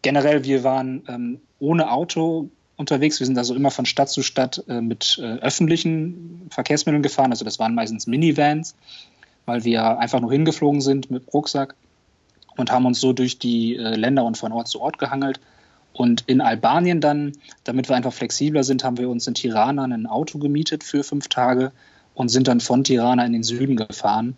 generell, 0.00 0.44
wir 0.44 0.64
waren 0.64 1.02
ähm, 1.08 1.40
ohne 1.58 1.90
Auto 1.90 2.48
unterwegs. 2.76 3.18
Wir 3.20 3.26
sind 3.26 3.38
also 3.38 3.54
immer 3.54 3.70
von 3.70 3.86
Stadt 3.86 4.08
zu 4.08 4.22
Stadt 4.22 4.62
äh, 4.68 4.80
mit 4.80 5.18
äh, 5.20 5.38
öffentlichen 5.38 6.48
Verkehrsmitteln 6.50 7.02
gefahren. 7.02 7.30
Also 7.30 7.44
das 7.44 7.58
waren 7.58 7.74
meistens 7.74 8.06
Minivans, 8.06 8.74
weil 9.46 9.64
wir 9.64 9.98
einfach 9.98 10.20
nur 10.20 10.32
hingeflogen 10.32 10.80
sind 10.80 11.10
mit 11.10 11.32
Rucksack 11.32 11.74
und 12.56 12.70
haben 12.70 12.86
uns 12.86 13.00
so 13.00 13.12
durch 13.12 13.38
die 13.38 13.76
äh, 13.76 13.94
Länder 13.94 14.24
und 14.24 14.36
von 14.36 14.52
Ort 14.52 14.68
zu 14.68 14.80
Ort 14.80 14.98
gehangelt. 14.98 15.40
Und 15.92 16.24
in 16.26 16.42
Albanien 16.42 17.00
dann, 17.00 17.32
damit 17.64 17.88
wir 17.88 17.96
einfach 17.96 18.12
flexibler 18.12 18.64
sind, 18.64 18.84
haben 18.84 18.98
wir 18.98 19.08
uns 19.08 19.26
in 19.26 19.34
Tirana 19.34 19.84
ein 19.84 20.06
Auto 20.06 20.38
gemietet 20.38 20.84
für 20.84 21.02
fünf 21.02 21.28
Tage 21.28 21.72
und 22.14 22.28
sind 22.28 22.48
dann 22.48 22.60
von 22.60 22.84
Tirana 22.84 23.24
in 23.24 23.32
den 23.32 23.42
Süden 23.42 23.76
gefahren. 23.76 24.36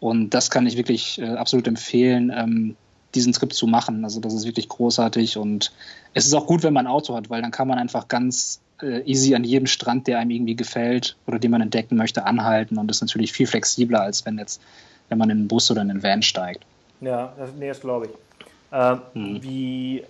Und 0.00 0.30
das 0.30 0.50
kann 0.50 0.66
ich 0.66 0.76
wirklich 0.76 1.18
äh, 1.18 1.26
absolut 1.26 1.66
empfehlen. 1.66 2.32
Ähm, 2.34 2.76
diesen 3.14 3.32
Trip 3.32 3.52
zu 3.52 3.66
machen. 3.66 4.04
Also 4.04 4.20
das 4.20 4.34
ist 4.34 4.46
wirklich 4.46 4.68
großartig 4.68 5.36
und 5.36 5.72
es 6.12 6.26
ist 6.26 6.34
auch 6.34 6.46
gut, 6.46 6.62
wenn 6.62 6.72
man 6.72 6.86
ein 6.86 6.92
Auto 6.92 7.14
hat, 7.14 7.30
weil 7.30 7.42
dann 7.42 7.50
kann 7.50 7.68
man 7.68 7.78
einfach 7.78 8.08
ganz 8.08 8.60
äh, 8.82 9.02
easy 9.02 9.34
an 9.34 9.44
jedem 9.44 9.66
Strand, 9.66 10.06
der 10.06 10.18
einem 10.18 10.30
irgendwie 10.30 10.56
gefällt 10.56 11.16
oder 11.26 11.38
den 11.38 11.50
man 11.50 11.60
entdecken 11.60 11.96
möchte, 11.96 12.24
anhalten 12.24 12.78
und 12.78 12.90
ist 12.90 13.00
natürlich 13.00 13.32
viel 13.32 13.46
flexibler, 13.46 14.02
als 14.02 14.24
wenn 14.26 14.38
jetzt, 14.38 14.60
wenn 15.08 15.18
man 15.18 15.30
in 15.30 15.38
einen 15.38 15.48
Bus 15.48 15.70
oder 15.70 15.82
in 15.82 15.90
einen 15.90 16.02
Van 16.02 16.22
steigt. 16.22 16.64
Ja, 17.00 17.32
das, 17.38 17.50
nee, 17.58 17.68
das 17.68 17.80
glaube 17.80 18.06
ich. 18.06 18.12
Äh, 18.72 18.96
hm. 19.14 19.42
Wie 19.42 20.04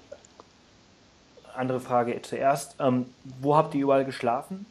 andere 1.55 1.81
Frage 1.81 2.21
zuerst. 2.23 2.77
Ähm, 2.81 3.07
wo 3.41 3.57
habt 3.57 3.75
ihr 3.75 3.83
überall 3.83 4.05
geschlafen? 4.05 4.67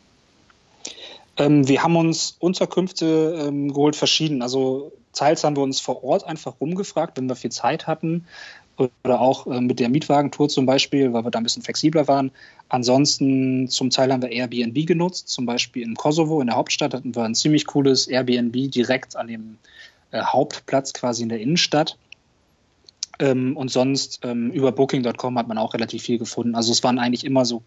Ähm, 1.37 1.67
wir 1.67 1.83
haben 1.83 1.95
uns 1.95 2.35
Unterkünfte 2.39 3.45
ähm, 3.47 3.73
geholt, 3.73 3.95
verschieden. 3.95 4.41
Also 4.41 4.91
teils 5.13 5.43
haben 5.43 5.55
wir 5.55 5.63
uns 5.63 5.79
vor 5.79 6.03
Ort 6.03 6.25
einfach 6.25 6.59
rumgefragt, 6.59 7.17
wenn 7.17 7.29
wir 7.29 7.35
viel 7.35 7.51
Zeit 7.51 7.87
hatten. 7.87 8.25
Oder 8.75 9.21
auch 9.21 9.45
äh, 9.45 9.61
mit 9.61 9.79
der 9.79 9.89
Mietwagentour 9.89 10.49
zum 10.49 10.65
Beispiel, 10.65 11.13
weil 11.13 11.23
wir 11.23 11.29
da 11.29 11.39
ein 11.39 11.43
bisschen 11.43 11.61
flexibler 11.61 12.07
waren. 12.07 12.31
Ansonsten 12.69 13.67
zum 13.67 13.91
Teil 13.91 14.11
haben 14.11 14.23
wir 14.23 14.31
Airbnb 14.31 14.87
genutzt, 14.87 15.29
zum 15.29 15.45
Beispiel 15.45 15.83
in 15.83 15.93
Kosovo, 15.93 16.41
in 16.41 16.47
der 16.47 16.55
Hauptstadt, 16.55 16.93
hatten 16.95 17.15
wir 17.15 17.23
ein 17.23 17.35
ziemlich 17.35 17.67
cooles 17.67 18.07
Airbnb 18.07 18.71
direkt 18.71 19.15
an 19.15 19.27
dem 19.27 19.57
äh, 20.09 20.21
Hauptplatz 20.23 20.93
quasi 20.93 21.21
in 21.21 21.29
der 21.29 21.39
Innenstadt. 21.39 21.97
Ähm, 23.19 23.55
und 23.55 23.69
sonst 23.69 24.21
ähm, 24.23 24.51
über 24.51 24.71
Booking.com 24.71 25.37
hat 25.37 25.47
man 25.47 25.57
auch 25.57 25.73
relativ 25.73 26.03
viel 26.03 26.17
gefunden. 26.17 26.55
Also 26.55 26.71
es 26.71 26.83
waren 26.83 26.97
eigentlich 26.97 27.25
immer 27.25 27.45
so 27.45 27.61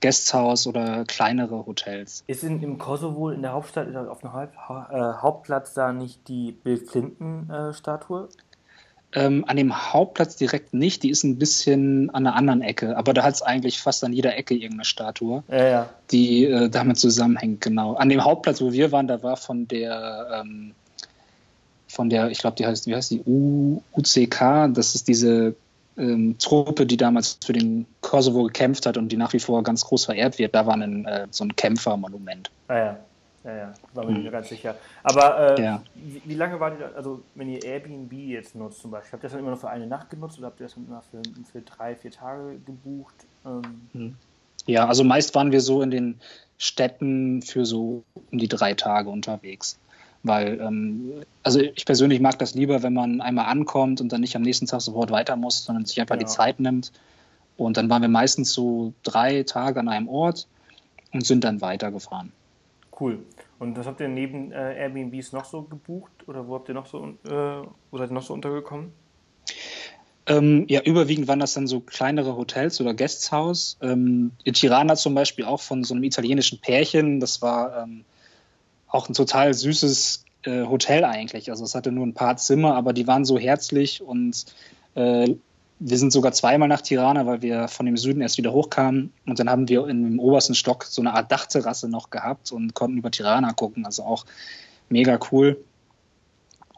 Guesthouse 0.00 0.66
oder 0.66 1.04
kleinere 1.06 1.66
Hotels. 1.66 2.22
Ist 2.26 2.44
in, 2.44 2.62
im 2.62 2.78
Kosovo, 2.78 3.30
in 3.30 3.42
der 3.42 3.52
Hauptstadt, 3.52 3.94
auf 3.96 4.20
dem 4.20 4.32
Haupt, 4.32 4.54
äh, 4.92 5.12
Hauptplatz 5.22 5.74
da 5.74 5.92
nicht 5.92 6.28
die 6.28 6.52
Bill 6.52 6.78
Clinton-Statue? 6.78 8.28
Äh, 8.30 8.50
ähm, 9.12 9.44
an 9.48 9.56
dem 9.56 9.92
Hauptplatz 9.92 10.36
direkt 10.36 10.72
nicht, 10.72 11.02
die 11.02 11.10
ist 11.10 11.24
ein 11.24 11.36
bisschen 11.36 12.10
an 12.10 12.26
einer 12.26 12.36
anderen 12.36 12.62
Ecke, 12.62 12.96
aber 12.96 13.12
da 13.12 13.24
hat 13.24 13.34
es 13.34 13.42
eigentlich 13.42 13.80
fast 13.80 14.04
an 14.04 14.12
jeder 14.12 14.36
Ecke 14.36 14.54
irgendeine 14.54 14.84
Statue, 14.84 15.42
ja, 15.48 15.64
ja. 15.64 15.90
die 16.12 16.44
äh, 16.44 16.68
damit 16.68 16.98
zusammenhängt, 16.98 17.60
genau. 17.60 17.94
An 17.94 18.08
dem 18.08 18.22
Hauptplatz, 18.22 18.60
wo 18.60 18.72
wir 18.72 18.92
waren, 18.92 19.08
da 19.08 19.20
war 19.24 19.36
von 19.36 19.66
der 19.66 20.42
ähm, 20.44 20.74
von 22.00 22.08
der, 22.08 22.30
ich 22.30 22.38
glaube, 22.38 22.56
die 22.56 22.64
heißt, 22.64 22.86
wie 22.86 22.94
heißt 22.94 23.10
die, 23.10 23.20
U, 23.26 23.82
UCK, 23.94 24.72
das 24.72 24.94
ist 24.94 25.06
diese 25.06 25.54
ähm, 25.98 26.36
Truppe, 26.38 26.86
die 26.86 26.96
damals 26.96 27.36
für 27.44 27.52
den 27.52 27.84
Kosovo 28.00 28.44
gekämpft 28.44 28.86
hat 28.86 28.96
und 28.96 29.12
die 29.12 29.18
nach 29.18 29.34
wie 29.34 29.38
vor 29.38 29.62
ganz 29.62 29.84
groß 29.84 30.06
verehrt 30.06 30.38
wird. 30.38 30.54
Da 30.54 30.64
war 30.64 30.72
ein, 30.78 31.04
äh, 31.04 31.26
so 31.30 31.44
ein 31.44 31.54
Kämpfermonument. 31.54 32.50
Ah 32.68 32.74
ja, 32.74 32.96
ja, 33.44 33.54
ja, 33.54 33.74
war 33.92 34.06
mir 34.06 34.14
hm. 34.14 34.22
nicht 34.22 34.32
ganz 34.32 34.48
sicher. 34.48 34.76
Aber 35.02 35.58
äh, 35.58 35.62
ja. 35.62 35.82
wie, 35.94 36.22
wie, 36.24 36.34
lange 36.36 36.58
war 36.58 36.70
die 36.70 36.78
da, 36.78 36.88
also 36.96 37.20
wenn 37.34 37.50
ihr 37.50 37.62
Airbnb 37.62 38.10
jetzt 38.14 38.54
nutzt 38.54 38.80
zum 38.80 38.92
Beispiel, 38.92 39.12
habt 39.12 39.22
ihr 39.22 39.26
das 39.26 39.32
dann 39.32 39.40
immer 39.40 39.50
nur 39.50 39.58
für 39.58 39.68
eine 39.68 39.86
Nacht 39.86 40.08
genutzt 40.08 40.38
oder 40.38 40.46
habt 40.46 40.58
ihr 40.60 40.64
das 40.68 40.74
dann 40.76 40.86
immer 40.86 41.02
für, 41.02 41.20
für 41.52 41.60
drei, 41.60 41.94
vier 41.96 42.12
Tage 42.12 42.58
gebucht? 42.64 43.26
Ähm, 43.44 43.62
hm. 43.92 44.16
Ja, 44.64 44.86
also 44.86 45.04
meist 45.04 45.34
waren 45.34 45.52
wir 45.52 45.60
so 45.60 45.82
in 45.82 45.90
den 45.90 46.18
Städten 46.56 47.42
für 47.42 47.66
so 47.66 48.04
um 48.32 48.38
die 48.38 48.48
drei 48.48 48.72
Tage 48.72 49.10
unterwegs. 49.10 49.78
Weil, 50.22 50.60
ähm, 50.60 51.12
also 51.42 51.60
ich 51.60 51.86
persönlich 51.86 52.20
mag 52.20 52.38
das 52.38 52.54
lieber, 52.54 52.82
wenn 52.82 52.92
man 52.92 53.20
einmal 53.20 53.46
ankommt 53.46 54.00
und 54.00 54.12
dann 54.12 54.20
nicht 54.20 54.36
am 54.36 54.42
nächsten 54.42 54.66
Tag 54.66 54.82
sofort 54.82 55.10
weiter 55.10 55.36
muss, 55.36 55.64
sondern 55.64 55.86
sich 55.86 56.00
einfach 56.00 56.16
ja. 56.16 56.20
die 56.20 56.26
Zeit 56.26 56.60
nimmt. 56.60 56.92
Und 57.56 57.76
dann 57.76 57.88
waren 57.88 58.02
wir 58.02 58.08
meistens 58.08 58.52
so 58.52 58.92
drei 59.02 59.42
Tage 59.42 59.80
an 59.80 59.88
einem 59.88 60.08
Ort 60.08 60.46
und 61.12 61.26
sind 61.26 61.44
dann 61.44 61.60
weitergefahren. 61.60 62.32
Cool. 62.98 63.20
Und 63.58 63.76
was 63.76 63.86
habt 63.86 64.00
ihr 64.00 64.08
neben 64.08 64.52
äh, 64.52 64.74
Airbnbs 64.78 65.32
noch 65.32 65.44
so 65.44 65.62
gebucht 65.62 66.12
oder 66.26 66.46
wo 66.46 66.54
habt 66.54 66.68
ihr 66.68 66.74
noch 66.74 66.86
so, 66.86 67.14
äh, 67.24 67.66
wo 67.90 67.98
seid 67.98 68.10
ihr 68.10 68.14
noch 68.14 68.22
so 68.22 68.34
untergekommen? 68.34 68.92
Ähm, 70.26 70.64
ja, 70.68 70.82
überwiegend 70.82 71.28
waren 71.28 71.40
das 71.40 71.54
dann 71.54 71.66
so 71.66 71.80
kleinere 71.80 72.36
Hotels 72.36 72.80
oder 72.80 72.94
Guesthouse. 72.94 73.78
Ähm, 73.82 74.32
in 74.44 74.54
Tirana 74.54 74.96
zum 74.96 75.14
Beispiel 75.14 75.44
auch 75.44 75.60
von 75.60 75.82
so 75.82 75.94
einem 75.94 76.04
italienischen 76.04 76.60
Pärchen. 76.60 77.20
Das 77.20 77.42
war 77.42 77.82
ähm, 77.82 78.04
auch 78.90 79.08
ein 79.08 79.14
total 79.14 79.54
süßes 79.54 80.24
äh, 80.44 80.64
Hotel 80.64 81.04
eigentlich. 81.04 81.50
Also 81.50 81.64
es 81.64 81.74
hatte 81.74 81.92
nur 81.92 82.06
ein 82.06 82.14
paar 82.14 82.36
Zimmer, 82.36 82.74
aber 82.74 82.92
die 82.92 83.06
waren 83.06 83.24
so 83.24 83.38
herzlich 83.38 84.02
und 84.02 84.46
äh, 84.94 85.34
wir 85.82 85.98
sind 85.98 86.12
sogar 86.12 86.32
zweimal 86.32 86.68
nach 86.68 86.82
Tirana, 86.82 87.24
weil 87.26 87.40
wir 87.40 87.68
von 87.68 87.86
dem 87.86 87.96
Süden 87.96 88.20
erst 88.20 88.36
wieder 88.36 88.52
hochkamen 88.52 89.12
und 89.26 89.38
dann 89.38 89.48
haben 89.48 89.68
wir 89.68 89.86
im 89.88 90.20
obersten 90.20 90.54
Stock 90.54 90.84
so 90.84 91.00
eine 91.00 91.14
Art 91.14 91.32
Dachterrasse 91.32 91.88
noch 91.88 92.10
gehabt 92.10 92.52
und 92.52 92.74
konnten 92.74 92.98
über 92.98 93.10
Tirana 93.10 93.52
gucken, 93.52 93.86
also 93.86 94.02
auch 94.02 94.26
mega 94.90 95.18
cool. 95.32 95.64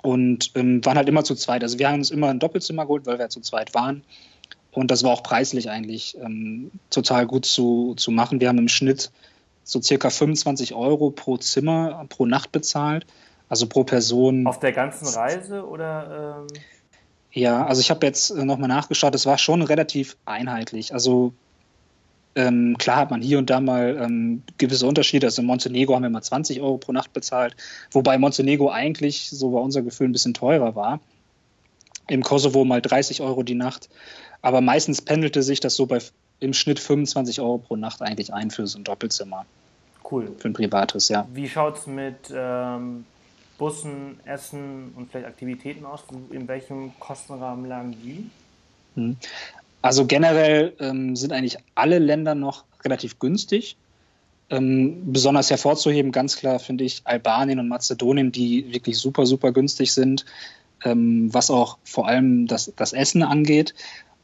Und 0.03 0.51
ähm, 0.57 0.85
waren 0.85 0.97
halt 0.97 1.09
immer 1.09 1.23
zu 1.23 1.37
zweit. 1.37 1.63
Also 1.63 1.79
wir 1.79 1.89
haben 1.89 1.99
uns 1.99 2.11
immer 2.11 2.29
ein 2.29 2.41
Doppelzimmer 2.41 2.87
geholt, 2.87 3.07
weil 3.07 3.21
wir 3.21 3.29
zu 3.29 3.41
zweit 3.41 3.73
waren. 3.73 4.03
Und 4.73 4.91
das 4.91 5.05
war 5.05 5.13
auch 5.13 5.23
preislich 5.23 5.71
eigentlich 5.71 6.17
ähm, 6.21 6.73
total 6.91 7.27
gut 7.27 7.45
zu, 7.45 7.95
zu 7.97 8.11
machen. 8.11 8.41
Wir 8.41 8.49
haben 8.49 8.59
im 8.59 8.69
Schnitt 8.69 9.13
so 9.65 9.81
circa 9.81 10.11
25 10.11 10.75
Euro 10.75 11.11
pro 11.11 11.37
Zimmer 11.37 12.05
pro 12.09 12.27
Nacht 12.27 12.53
bezahlt, 12.53 13.07
also 13.49 13.67
pro 13.67 13.85
Person. 13.85 14.47
Auf 14.47 14.59
der 14.59 14.73
ganzen 14.73 15.07
Reise 15.09 15.67
oder? 15.67 16.47
Ähm 16.51 16.61
ja, 17.33 17.65
also 17.65 17.81
ich 17.81 17.91
habe 17.91 18.05
jetzt 18.07 18.31
äh, 18.31 18.45
nochmal 18.45 18.69
nachgeschaut, 18.69 19.15
es 19.15 19.27
war 19.27 19.39
schon 19.39 19.63
relativ 19.63 20.17
einheitlich. 20.27 20.93
Also 20.93 21.33
ähm, 22.35 22.77
klar 22.79 22.97
hat 22.97 23.11
man 23.11 23.23
hier 23.23 23.39
und 23.39 23.51
da 23.51 23.61
mal 23.61 23.99
ähm, 24.01 24.43
gewisse 24.59 24.87
Unterschiede. 24.87 25.27
Also 25.27 25.43
in 25.43 25.47
Montenegro 25.47 25.95
haben 25.95 26.03
wir 26.03 26.11
mal 26.11 26.23
20 26.23 26.61
Euro 26.61 26.79
pro 26.79 26.93
Nacht 26.93 27.13
bezahlt, 27.13 27.57
wobei 27.91 28.19
Montenegro 28.19 28.71
eigentlich, 28.71 29.31
so 29.31 29.53
war 29.53 29.63
unser 29.63 29.83
Gefühl, 29.83 30.09
ein 30.09 30.13
bisschen 30.13 30.35
teurer 30.35 30.75
war. 30.75 31.01
Im 32.09 32.23
Kosovo 32.23 32.65
mal 32.65 32.83
30 32.83 33.21
Euro 33.21 33.43
die 33.43 33.55
Nacht. 33.55 33.89
Aber 34.43 34.61
meistens 34.61 35.01
pendelte 35.01 35.43
sich 35.43 35.61
das 35.61 35.77
so 35.77 35.87
bei 35.87 36.01
im 36.43 36.53
Schnitt 36.53 36.79
25 36.79 37.41
Euro 37.41 37.59
pro 37.59 37.77
Nacht 37.77 38.03
eigentlich 38.03 38.33
ein 38.33 38.51
für 38.51 38.67
so 38.67 38.79
ein 38.79 38.85
Doppelzimmer. 38.85 39.47
Cool. 40.11 40.33
Für 40.39 40.49
ein 40.49 40.53
privates, 40.53 41.09
ja. 41.09 41.27
Wie 41.33 41.49
schaut 41.49 41.79
es 41.79 41.87
mit 41.87 42.17
ähm, 42.35 43.05
Bussen, 43.59 44.21
Essen 44.25 44.93
und 44.97 45.11
vielleicht 45.11 45.27
Aktivitäten 45.27 45.87
aus? 45.87 46.03
In 46.31 46.49
welchem 46.49 46.93
Kostenrahmen 46.99 47.67
lagen 47.67 47.93
die? 48.03 48.31
Hm. 48.97 49.17
Also 49.81 50.07
generell 50.07 50.75
ähm, 50.79 51.17
sind 51.17 51.33
eigentlich 51.33 51.59
alle 51.75 51.99
Länder 51.99 52.35
noch 52.35 52.65
relativ 52.85 53.19
günstig. 53.19 53.77
Ähm, 54.51 55.13
besonders 55.13 55.51
hervorzuheben, 55.51 56.13
ganz 56.13 56.37
klar 56.37 56.59
finde 56.59 56.85
ich 56.85 57.01
Albanien 57.05 57.59
und 57.59 57.69
Mazedonien, 57.69 58.33
die 58.33 58.73
wirklich 58.73 58.99
super, 58.99 59.25
super 59.25 59.51
günstig 59.51 59.93
sind, 59.93 60.27
ähm, 60.85 61.33
was 61.33 61.51
auch 61.51 61.79
vor 61.85 62.07
allem 62.07 62.47
das, 62.47 62.73
das 62.77 62.93
Essen 62.93 63.23
angeht. 63.23 63.75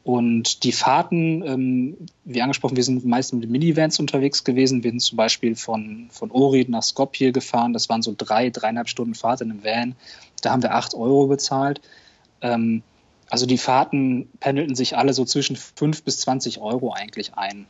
Und 0.09 0.63
die 0.63 0.71
Fahrten, 0.71 1.43
ähm, 1.45 1.97
wie 2.25 2.41
angesprochen, 2.41 2.75
wir 2.75 2.83
sind 2.83 3.05
meist 3.05 3.31
mit 3.31 3.47
Minivans 3.47 3.99
unterwegs 3.99 4.43
gewesen. 4.43 4.83
Wir 4.83 4.89
sind 4.89 5.01
zum 5.01 5.17
Beispiel 5.17 5.55
von, 5.55 6.07
von 6.09 6.31
Ohrid 6.31 6.67
nach 6.67 6.81
Skopje 6.81 7.31
gefahren. 7.31 7.73
Das 7.73 7.89
waren 7.89 8.01
so 8.01 8.15
drei, 8.17 8.49
dreieinhalb 8.49 8.89
Stunden 8.89 9.13
Fahrt 9.13 9.41
in 9.41 9.51
einem 9.51 9.63
Van. 9.63 9.95
Da 10.41 10.49
haben 10.49 10.63
wir 10.63 10.73
acht 10.73 10.95
Euro 10.95 11.27
bezahlt. 11.27 11.79
Ähm, 12.41 12.81
also 13.29 13.45
die 13.45 13.59
Fahrten 13.59 14.29
pendelten 14.39 14.73
sich 14.73 14.97
alle 14.97 15.13
so 15.13 15.25
zwischen 15.25 15.55
fünf 15.55 16.01
bis 16.01 16.17
zwanzig 16.17 16.59
Euro 16.59 16.91
eigentlich 16.91 17.35
ein. 17.35 17.67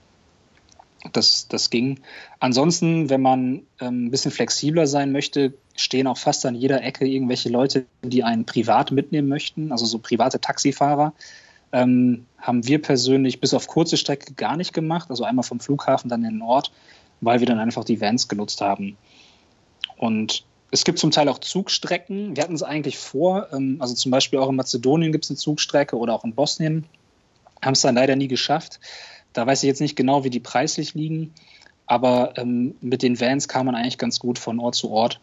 Das, 1.12 1.49
das 1.49 1.69
ging. 1.69 1.99
Ansonsten, 2.39 3.10
wenn 3.10 3.21
man 3.21 3.63
ähm, 3.82 4.06
ein 4.06 4.12
bisschen 4.12 4.32
flexibler 4.32 4.88
sein 4.88 5.12
möchte, 5.12 5.56
stehen 5.75 6.08
auch 6.08 6.17
fast 6.17 6.45
an 6.45 6.56
jeder 6.56 6.84
Ecke 6.84 7.06
irgendwelche 7.06 7.49
Leute, 7.49 7.86
die 8.02 8.23
einen 8.23 8.45
privat 8.45 8.91
mitnehmen 8.91 9.28
möchten, 9.28 9.73
also 9.73 9.84
so 9.84 9.99
private 9.99 10.39
Taxifahrer 10.39 11.12
ähm, 11.71 12.25
haben 12.38 12.65
wir 12.67 12.82
persönlich 12.82 13.39
bis 13.39 13.53
auf 13.53 13.67
kurze 13.67 13.97
Strecke 13.97 14.34
gar 14.34 14.58
nicht 14.58 14.73
gemacht. 14.73 15.10
Also 15.10 15.23
einmal 15.23 15.43
vom 15.43 15.60
Flughafen 15.60 16.10
dann 16.10 16.23
in 16.23 16.36
den 16.36 16.41
Ort, 16.41 16.71
weil 17.21 17.39
wir 17.39 17.47
dann 17.47 17.60
einfach 17.60 17.84
die 17.84 18.01
Vans 18.01 18.27
genutzt 18.27 18.62
haben. 18.62 18.97
Und 19.97 20.43
es 20.71 20.84
gibt 20.84 20.99
zum 20.99 21.12
Teil 21.12 21.29
auch 21.29 21.39
Zugstrecken. 21.39 22.36
Wir 22.36 22.43
hatten 22.43 22.55
es 22.55 22.63
eigentlich 22.63 22.97
vor, 22.97 23.47
ähm, 23.51 23.77
also 23.79 23.93
zum 23.95 24.12
Beispiel 24.12 24.39
auch 24.39 24.49
in 24.49 24.55
Mazedonien 24.55 25.12
gibt 25.12 25.25
es 25.25 25.32
eine 25.32 25.38
Zugstrecke 25.38 25.97
oder 25.97 26.13
auch 26.13 26.23
in 26.23 26.34
Bosnien. 26.34 26.86
Haben 27.62 27.73
es 27.73 27.82
dann 27.82 27.95
leider 27.95 28.15
nie 28.15 28.27
geschafft. 28.27 28.79
Da 29.34 29.45
weiß 29.45 29.63
ich 29.63 29.67
jetzt 29.67 29.82
nicht 29.82 29.95
genau, 29.95 30.23
wie 30.23 30.29
die 30.29 30.39
preislich 30.39 30.93
liegen. 30.93 31.34
Aber 31.86 32.38
ähm, 32.38 32.75
mit 32.82 33.01
den 33.01 33.19
Vans 33.19 33.47
kam 33.47 33.65
man 33.65 33.75
eigentlich 33.75 33.97
ganz 33.97 34.19
gut 34.19 34.39
von 34.39 34.60
Ort 34.60 34.75
zu 34.75 34.91
Ort. 34.91 35.19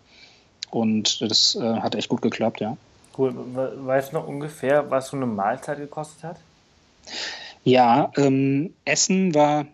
Und 0.70 1.22
das 1.22 1.54
äh, 1.54 1.60
hat 1.80 1.94
echt 1.94 2.08
gut 2.08 2.22
geklappt, 2.22 2.60
ja. 2.60 2.76
Cool. 3.16 3.34
Weißt 3.34 4.12
du 4.12 4.16
noch 4.16 4.26
ungefähr, 4.26 4.90
was 4.90 5.08
so 5.08 5.16
eine 5.16 5.26
Mahlzeit 5.26 5.78
gekostet 5.78 6.24
hat? 6.24 6.40
Ja, 7.64 8.12
ähm, 8.16 8.74
Essen 8.84 9.34
war 9.34 9.66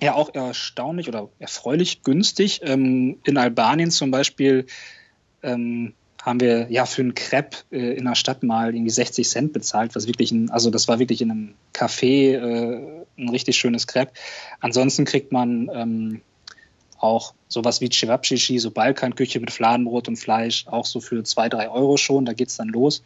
ja 0.00 0.14
auch 0.14 0.34
erstaunlich 0.34 1.08
oder 1.08 1.28
erfreulich 1.38 2.02
günstig. 2.02 2.60
Ähm, 2.64 3.18
in 3.24 3.38
Albanien 3.38 3.90
zum 3.90 4.10
Beispiel 4.10 4.66
ähm, 5.42 5.94
haben 6.20 6.40
wir 6.40 6.70
ja 6.70 6.86
für 6.86 7.02
einen 7.02 7.14
Crepe 7.14 7.58
äh, 7.70 7.96
in 7.96 8.04
der 8.04 8.14
Stadt 8.14 8.42
mal 8.42 8.74
irgendwie 8.74 8.90
60 8.90 9.28
Cent 9.28 9.52
bezahlt, 9.52 9.94
was 9.94 10.06
wirklich 10.06 10.32
ein, 10.32 10.50
also 10.50 10.70
das 10.70 10.88
war 10.88 10.98
wirklich 10.98 11.22
in 11.22 11.30
einem 11.30 11.54
Café 11.72 12.34
äh, 12.34 13.04
ein 13.16 13.28
richtig 13.28 13.56
schönes 13.56 13.86
Crepe. 13.86 14.12
Ansonsten 14.60 15.04
kriegt 15.04 15.32
man 15.32 15.70
ähm, 15.72 16.20
auch 17.04 17.34
sowas 17.48 17.80
wie 17.80 17.90
Cevapcici, 17.90 18.58
so 18.58 18.70
Balkanküche 18.70 19.38
mit 19.38 19.50
Fladenbrot 19.50 20.08
und 20.08 20.16
Fleisch, 20.16 20.66
auch 20.66 20.86
so 20.86 21.00
für 21.00 21.22
zwei, 21.22 21.48
drei 21.48 21.68
Euro 21.68 21.96
schon, 21.96 22.24
da 22.24 22.32
geht 22.32 22.48
es 22.48 22.56
dann 22.56 22.68
los. 22.68 23.02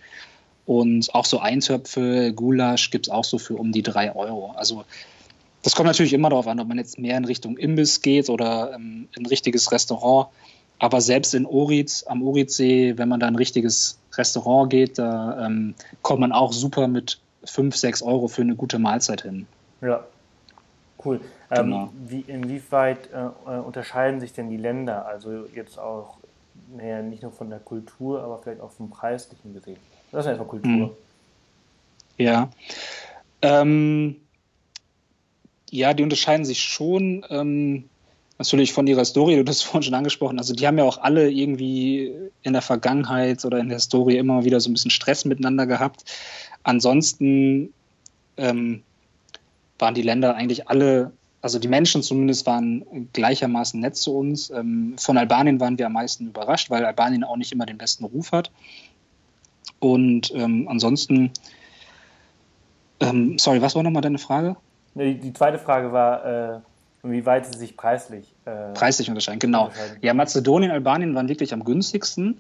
Und 0.65 1.15
auch 1.15 1.25
so 1.25 1.39
Eintöpfe, 1.41 2.33
Gulasch 2.35 2.91
gibt 2.91 3.07
es 3.07 3.13
auch 3.13 3.25
so 3.25 3.39
für 3.39 3.57
um 3.57 3.73
die 3.73 3.83
drei 3.83 4.15
Euro. 4.15 4.53
Also 4.53 4.85
das 5.63 5.75
kommt 5.75 5.87
natürlich 5.87 6.13
immer 6.13 6.31
darauf 6.31 6.47
an, 6.47 6.61
ob 6.61 6.69
man 6.69 6.79
jetzt 6.79 6.99
mehr 6.99 7.17
in 7.17 7.25
Richtung 7.25 7.57
Imbiss 7.59 8.01
geht 8.01 8.31
oder 8.31 8.73
ähm, 8.75 9.09
ein 9.19 9.27
richtiges 9.27 9.73
Restaurant. 9.73 10.29
Aber 10.79 11.01
selbst 11.01 11.35
in 11.35 11.45
Oriz, 11.47 12.05
am 12.07 12.23
Oritzsee, 12.23 12.97
wenn 12.97 13.09
man 13.09 13.19
da 13.19 13.27
ein 13.27 13.35
richtiges 13.35 13.99
Restaurant 14.17 14.71
geht, 14.71 14.99
da 14.99 15.47
ähm, 15.47 15.75
kommt 16.03 16.21
man 16.21 16.33
auch 16.33 16.53
super 16.53 16.87
mit 16.87 17.19
fünf, 17.45 17.77
sechs 17.77 18.03
Euro 18.03 18.29
für 18.29 18.43
eine 18.43 18.55
gute 18.55 18.79
Mahlzeit 18.79 19.23
hin. 19.23 19.47
Ja, 19.81 20.05
cool. 21.05 21.21
Ähm, 21.51 21.67
genau. 21.67 21.93
wie, 22.07 22.21
inwieweit 22.21 23.11
äh, 23.13 23.27
äh, 23.51 23.59
unterscheiden 23.59 24.21
sich 24.21 24.33
denn 24.33 24.51
die 24.51 24.57
Länder? 24.57 25.07
Also 25.07 25.47
jetzt 25.55 25.79
auch, 25.79 26.19
naja, 26.77 27.03
nicht 27.03 27.23
nur 27.23 27.33
von 27.33 27.51
der 27.51 27.61
Kultur, 27.61 28.23
aber 28.23 28.39
vielleicht 28.39 28.61
auch 28.61 28.73
vom 28.73 28.91
Preislichen 28.91 29.55
gesehen. 29.55 29.79
Das 30.13 30.25
ist 30.25 30.33
einfach 30.33 30.49
Kultur. 30.49 30.71
Mhm. 30.71 30.91
Ja. 32.17 32.51
Ähm, 33.43 34.17
ja, 35.71 35.95
die 35.95 36.03
unterscheiden 36.03 36.45
sich 36.45 36.63
schon. 36.63 37.25
Ähm, 37.31 37.85
natürlich 38.39 38.73
von 38.73 38.87
ihrer 38.87 39.05
Story, 39.05 39.43
du 39.43 39.49
hast 39.49 39.63
vorhin 39.65 39.83
schon 39.83 39.95
angesprochen, 39.95 40.39
also 40.39 40.55
die 40.55 40.67
haben 40.67 40.79
ja 40.79 40.85
auch 40.85 40.99
alle 40.99 41.31
irgendwie 41.31 42.13
in 42.43 42.53
der 42.53 42.63
Vergangenheit 42.63 43.45
oder 43.45 43.59
in 43.59 43.69
der 43.69 43.81
Story 43.81 44.17
immer 44.17 44.45
wieder 44.45 44.61
so 44.61 44.71
ein 44.71 44.73
bisschen 44.73 44.91
Stress 44.91 45.25
miteinander 45.25 45.67
gehabt. 45.67 46.05
Ansonsten 46.63 47.73
ähm, 48.37 48.83
waren 49.79 49.95
die 49.95 50.03
Länder 50.03 50.35
eigentlich 50.35 50.69
alle, 50.69 51.13
also 51.41 51.59
die 51.59 51.69
Menschen 51.69 52.03
zumindest 52.03 52.47
waren 52.47 53.09
gleichermaßen 53.13 53.81
nett 53.81 53.97
zu 53.97 54.17
uns. 54.17 54.51
Ähm, 54.51 54.95
von 54.99 55.17
Albanien 55.17 55.61
waren 55.61 55.79
wir 55.79 55.87
am 55.87 55.93
meisten 55.93 56.29
überrascht, 56.29 56.71
weil 56.71 56.85
Albanien 56.85 57.25
auch 57.25 57.37
nicht 57.37 57.53
immer 57.53 57.67
den 57.67 57.79
besten 57.79 58.05
Ruf 58.05 58.33
hat. 58.33 58.51
Und 59.81 60.33
ähm, 60.35 60.67
ansonsten, 60.69 61.31
ähm, 63.01 63.39
sorry, 63.39 63.63
was 63.63 63.75
war 63.75 63.83
nochmal 63.83 64.03
deine 64.03 64.19
Frage? 64.19 64.57
Die, 64.95 65.15
die 65.15 65.33
zweite 65.33 65.59
Frage 65.59 65.93
war, 65.93 66.25
äh, 66.25 66.61
wie 67.05 67.25
weit 67.25 67.47
sie 67.47 67.59
sich 67.59 67.77
preislich, 67.77 68.35
äh, 68.45 68.73
preislich 68.75 69.09
unterscheiden. 69.09 69.39
Genau. 69.39 69.67
Unterscheiden. 69.67 69.99
Ja, 70.03 70.15
Mazedonien, 70.15 70.71
Albanien 70.73 71.15
waren 71.15 71.29
wirklich 71.29 71.53
am 71.53 71.65
günstigsten. 71.65 72.39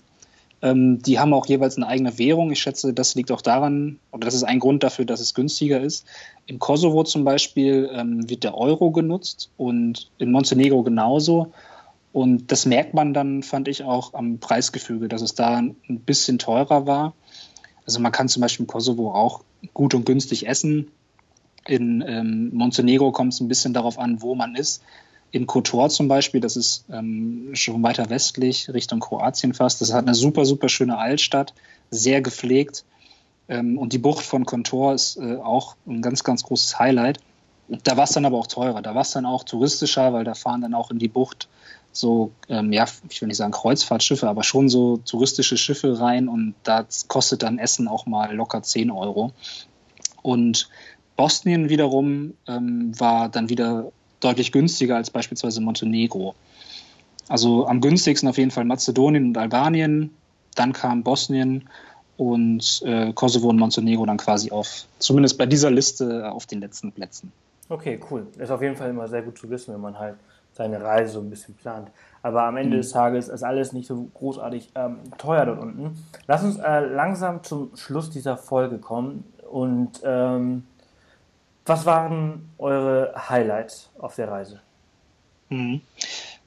Ähm, 0.61 1.01
die 1.03 1.19
haben 1.19 1.33
auch 1.33 1.47
jeweils 1.47 1.77
eine 1.77 1.87
eigene 1.87 2.19
Währung. 2.19 2.51
Ich 2.51 2.61
schätze, 2.61 2.93
das 2.93 3.15
liegt 3.15 3.31
auch 3.31 3.43
daran, 3.43 3.99
oder 4.11 4.25
das 4.25 4.35
ist 4.35 4.43
ein 4.43 4.59
Grund 4.59 4.83
dafür, 4.83 5.05
dass 5.05 5.21
es 5.21 5.35
günstiger 5.35 5.81
ist. 5.81 6.07
Im 6.47 6.59
Kosovo 6.59 7.05
zum 7.05 7.25
Beispiel 7.25 7.89
ähm, 7.93 8.29
wird 8.29 8.45
der 8.45 8.57
Euro 8.57 8.91
genutzt 8.91 9.51
und 9.57 10.11
in 10.19 10.33
Montenegro 10.33 10.83
genauso. 10.83 11.53
Und 12.13 12.51
das 12.51 12.67
merkt 12.67 12.95
man 12.95 13.15
dann, 13.15 13.43
fand 13.43 13.69
ich, 13.69 13.85
auch 13.85 14.15
am 14.15 14.39
Preisgefüge, 14.39 15.09
dass 15.09 15.23
es 15.23 15.35
da 15.35 15.59
ein 15.59 15.77
bisschen 15.87 16.39
teurer 16.39 16.87
war. 16.87 17.15
Also 17.87 18.01
man 18.01 18.13
kann 18.13 18.29
zum 18.29 18.41
Beispiel 18.41 18.65
im 18.65 18.69
Kosovo 18.69 19.13
auch 19.13 19.43
gut 19.75 19.95
und 19.95 20.07
günstig 20.07 20.49
essen. 20.49 20.91
In 21.67 22.03
ähm, 22.07 22.51
Montenegro 22.53 23.13
kommt 23.13 23.35
es 23.35 23.41
ein 23.41 23.49
bisschen 23.49 23.75
darauf 23.75 23.99
an, 23.99 24.23
wo 24.23 24.35
man 24.35 24.57
ist 24.57 24.83
in 25.31 25.47
Kotor 25.47 25.91
zum 25.91 26.09
Beispiel, 26.09 26.41
das 26.41 26.57
ist 26.57 26.85
ähm, 26.91 27.51
schon 27.53 27.83
weiter 27.83 28.09
westlich, 28.11 28.73
Richtung 28.73 29.01
Kroatien 29.01 29.55
fast. 29.55 29.81
Das 29.81 29.93
hat 29.93 30.07
eine 30.07 30.15
super, 30.15 30.45
super 30.45 30.69
schöne 30.69 30.97
Altstadt, 30.99 31.55
sehr 31.91 32.23
gepflegt. 32.23 32.85
Ähm, 33.49 33.79
und 33.79 33.93
die 33.93 33.99
Bucht 33.99 34.25
von 34.25 34.47
Kotor 34.47 34.95
ist 34.95 35.17
äh, 35.17 35.37
auch 35.37 35.77
ein 35.87 36.03
ganz, 36.03 36.25
ganz 36.25 36.43
großes 36.45 36.79
Highlight. 36.79 37.19
Da 37.85 37.97
war 37.97 38.05
es 38.05 38.11
dann 38.11 38.25
aber 38.25 38.39
auch 38.39 38.47
teurer. 38.47 38.81
Da 38.81 38.95
war 38.95 39.03
es 39.03 39.11
dann 39.11 39.27
auch 39.27 39.45
touristischer, 39.45 40.13
weil 40.13 40.25
da 40.25 40.35
fahren 40.35 40.63
dann 40.63 40.75
auch 40.75 40.91
in 40.91 40.99
die 40.99 41.09
Bucht 41.09 41.49
so, 41.93 42.33
ähm, 42.49 42.73
ja, 42.73 42.87
ich 43.09 43.21
will 43.21 43.29
nicht 43.29 43.37
sagen 43.37 43.53
Kreuzfahrtschiffe, 43.53 44.29
aber 44.29 44.43
schon 44.43 44.69
so 44.69 44.99
touristische 44.99 45.57
Schiffe 45.57 46.01
rein 46.01 46.29
und 46.29 46.55
da 46.63 46.87
kostet 47.09 47.43
dann 47.43 47.59
Essen 47.59 47.89
auch 47.89 48.07
mal 48.07 48.35
locker 48.35 48.63
10 48.63 48.91
Euro. 48.91 49.33
Und 50.23 50.69
Bosnien 51.17 51.69
wiederum 51.69 52.35
ähm, 52.47 52.93
war 52.99 53.29
dann 53.29 53.49
wieder 53.49 53.91
deutlich 54.21 54.53
günstiger 54.53 54.97
als 54.97 55.11
beispielsweise 55.11 55.61
Montenegro. 55.61 56.35
Also 57.29 57.67
am 57.67 57.81
günstigsten 57.81 58.29
auf 58.29 58.39
jeden 58.39 58.51
Fall 58.51 58.65
Mazedonien 58.65 59.27
und 59.27 59.39
Albanien, 59.39 60.15
dann 60.55 60.73
kam 60.73 61.03
Bosnien 61.03 61.69
und 62.17 62.83
äh, 62.85 63.13
Kosovo 63.13 63.49
und 63.49 63.59
Montenegro 63.59 64.05
dann 64.07 64.17
quasi 64.17 64.51
auf, 64.51 64.87
zumindest 64.99 65.39
bei 65.39 65.47
dieser 65.47 65.71
Liste 65.71 66.31
auf 66.31 66.47
den 66.47 66.61
letzten 66.61 66.91
Plätzen. 66.93 67.33
Okay, 67.69 68.01
cool. 68.11 68.27
Ist 68.39 68.51
auf 68.51 68.63
jeden 68.63 68.77
Fall 68.77 68.91
immer 68.91 69.09
sehr 69.09 69.23
gut 69.23 69.39
zu 69.39 69.49
wissen, 69.51 69.75
wenn 69.75 69.81
man 69.81 69.99
halt 69.99 70.17
seine 70.53 70.83
Reise 70.83 71.13
so 71.13 71.21
ein 71.21 71.31
bisschen 71.31 71.55
plant. 71.55 71.89
Aber 72.23 72.43
am 72.43 72.57
Ende 72.57 72.77
mhm. 72.77 72.81
des 72.81 72.91
Tages 72.91 73.29
ist 73.29 73.45
alles 73.45 73.73
nicht 73.73 73.87
so 73.87 74.09
großartig 74.15 74.71
ähm, 74.75 74.97
teuer 75.19 75.47
dort 75.47 75.61
unten. 75.61 76.05
Lass 76.27 76.43
uns 76.43 76.59
äh, 76.59 76.81
langsam 76.81 77.45
zum 77.45 77.77
Schluss 77.77 78.11
dieser 78.11 78.37
Folge 78.37 78.79
kommen 78.79 79.25
und 79.51 80.01
ähm, 80.03 80.65
was 81.69 81.87
waren 81.87 82.51
eure 82.59 83.15
Highlights 83.29 83.91
auf 83.99 84.15
der 84.15 84.29
Reise? 84.29 84.61
Mhm. 85.49 85.81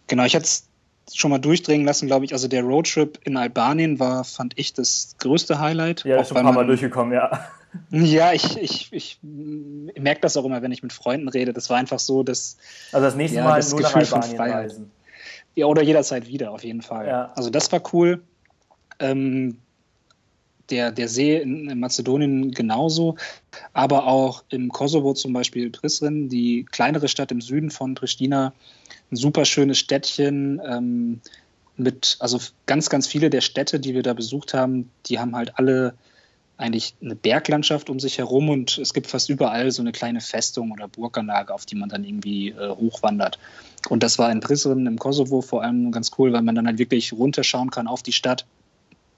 Genau, 0.07 0.23
ich 0.25 0.35
hatte 0.35 0.45
es 0.45 0.67
schon 1.13 1.31
mal 1.31 1.39
durchdringen 1.39 1.85
lassen, 1.85 2.07
glaube 2.07 2.25
ich. 2.25 2.33
Also 2.33 2.47
der 2.47 2.63
Roadtrip 2.63 3.19
in 3.23 3.37
Albanien 3.37 3.99
war, 3.99 4.23
fand 4.23 4.57
ich, 4.57 4.73
das 4.73 5.15
größte 5.19 5.59
Highlight. 5.59 6.03
Ja, 6.03 6.19
ist 6.19 6.29
schon 6.29 6.37
ein 6.37 6.43
paar 6.43 6.53
Mal 6.53 6.65
durchgekommen, 6.65 7.13
ja. 7.13 7.47
Ja, 7.89 8.33
ich, 8.33 8.57
ich, 8.57 8.91
ich 8.91 9.19
merke 9.21 10.19
das 10.19 10.35
auch 10.35 10.43
immer, 10.43 10.61
wenn 10.61 10.73
ich 10.73 10.83
mit 10.83 10.91
Freunden 10.91 11.29
rede. 11.29 11.53
Das 11.53 11.69
war 11.69 11.77
einfach 11.77 11.99
so, 11.99 12.21
dass. 12.21 12.57
Also 12.91 13.05
das 13.05 13.15
nächste 13.15 13.37
ja, 13.37 13.45
Mal 13.45 13.55
das 13.55 13.71
nur 13.71 13.79
Gefühl 13.79 14.01
nach 14.01 14.11
Albanien 14.11 14.41
reisen. 14.41 14.91
Ja, 15.55 15.67
oder 15.67 15.81
jederzeit 15.81 16.27
wieder, 16.27 16.51
auf 16.51 16.65
jeden 16.65 16.81
Fall. 16.81 17.07
Ja. 17.07 17.31
Also 17.33 17.49
das 17.49 17.71
war 17.71 17.81
cool. 17.93 18.23
Ähm, 18.99 19.57
der, 20.71 20.91
der 20.91 21.07
See 21.07 21.37
in, 21.37 21.79
Mazedonien 21.79 22.51
genauso, 22.51 23.15
aber 23.73 24.07
auch 24.07 24.43
im 24.49 24.69
Kosovo 24.69 25.13
zum 25.13 25.33
Beispiel 25.33 25.69
Prizren, 25.69 26.29
die 26.29 26.65
kleinere 26.69 27.07
Stadt 27.07 27.31
im 27.31 27.41
Süden 27.41 27.69
von 27.69 27.95
Pristina, 27.95 28.53
ein 29.11 29.15
super 29.15 29.45
schönes 29.45 29.77
Städtchen 29.77 30.61
ähm, 30.65 31.21
mit, 31.75 32.17
also 32.19 32.39
ganz, 32.65 32.89
ganz 32.89 33.07
viele 33.07 33.29
der 33.29 33.41
Städte, 33.41 33.79
die 33.79 33.93
wir 33.93 34.03
da 34.03 34.13
besucht 34.13 34.53
haben, 34.53 34.89
die 35.07 35.19
haben 35.19 35.35
halt 35.35 35.57
alle 35.57 35.93
eigentlich 36.61 36.93
eine 37.01 37.15
Berglandschaft 37.15 37.89
um 37.89 37.99
sich 37.99 38.19
herum 38.19 38.49
und 38.49 38.77
es 38.77 38.93
gibt 38.93 39.07
fast 39.07 39.29
überall 39.29 39.71
so 39.71 39.81
eine 39.81 39.91
kleine 39.91 40.21
Festung 40.21 40.71
oder 40.71 40.87
Burganlage, 40.87 41.53
auf 41.53 41.65
die 41.65 41.75
man 41.75 41.89
dann 41.89 42.03
irgendwie 42.03 42.49
äh, 42.49 42.69
hochwandert. 42.69 43.39
Und 43.89 44.03
das 44.03 44.19
war 44.19 44.31
in 44.31 44.41
Prizren 44.41 44.85
im 44.85 44.99
Kosovo 44.99 45.41
vor 45.41 45.63
allem 45.63 45.91
ganz 45.91 46.11
cool, 46.17 46.31
weil 46.33 46.43
man 46.43 46.53
dann 46.53 46.67
halt 46.67 46.77
wirklich 46.77 47.13
runterschauen 47.13 47.71
kann 47.71 47.87
auf 47.87 48.03
die 48.03 48.13
Stadt 48.13 48.45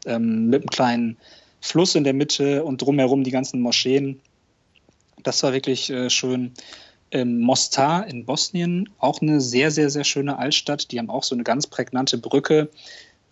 ähm, 0.06 0.48
mit 0.48 0.62
einem 0.62 0.70
kleinen 0.70 1.18
Fluss 1.63 1.95
in 1.95 2.04
der 2.04 2.13
Mitte 2.13 2.65
und 2.65 2.82
drumherum 2.82 3.23
die 3.23 3.32
ganzen 3.32 3.62
Moscheen. 3.62 4.19
Das 5.23 5.41
war 5.43 5.54
wirklich 5.54 5.89
äh, 5.89 6.10
schön. 6.10 6.52
Ähm, 7.10 7.39
Mostar 7.39 8.06
in 8.06 8.26
Bosnien, 8.26 8.89
auch 8.99 9.21
eine 9.21 9.39
sehr, 9.39 9.71
sehr, 9.71 9.89
sehr 9.89 10.04
schöne 10.04 10.38
Altstadt. 10.38 10.91
Die 10.91 10.99
haben 10.99 11.10
auch 11.10 11.23
so 11.23 11.36
eine 11.36 11.45
ganz 11.45 11.65
prägnante 11.67 12.17
Brücke, 12.17 12.69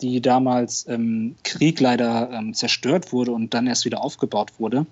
die 0.01 0.21
damals 0.21 0.83
im 0.83 0.93
ähm, 0.93 1.35
Krieg 1.43 1.81
leider 1.81 2.31
ähm, 2.31 2.53
zerstört 2.53 3.11
wurde 3.11 3.33
und 3.33 3.53
dann 3.53 3.67
erst 3.67 3.83
wieder 3.83 4.01
aufgebaut 4.01 4.53
wurde. 4.59 4.85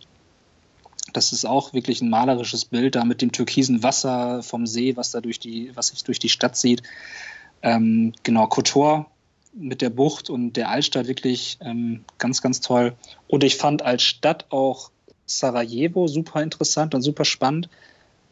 Das 1.13 1.31
ist 1.31 1.45
auch 1.45 1.71
wirklich 1.71 2.01
ein 2.01 2.09
malerisches 2.09 2.65
Bild 2.65 2.95
da 2.95 3.05
mit 3.05 3.21
dem 3.21 3.31
türkisen 3.31 3.83
Wasser 3.83 4.43
vom 4.43 4.67
See, 4.67 4.97
was 4.97 5.11
da 5.11 5.21
durch 5.21 5.39
die, 5.39 5.71
was 5.75 5.87
sich 5.87 6.03
durch 6.03 6.19
die 6.19 6.29
Stadt 6.29 6.57
sieht. 6.57 6.83
Ähm, 7.61 8.11
genau, 8.23 8.47
Kotor 8.47 9.09
mit 9.59 9.81
der 9.81 9.89
Bucht 9.89 10.29
und 10.29 10.53
der 10.53 10.69
Altstadt 10.69 11.07
wirklich 11.07 11.57
ähm, 11.61 12.03
ganz, 12.17 12.41
ganz 12.41 12.61
toll. 12.61 12.95
Und 13.27 13.43
ich 13.43 13.57
fand 13.57 13.81
als 13.81 14.03
Stadt 14.03 14.45
auch 14.49 14.91
Sarajevo 15.25 16.07
super 16.07 16.41
interessant 16.41 16.95
und 16.95 17.01
super 17.01 17.25
spannend, 17.25 17.69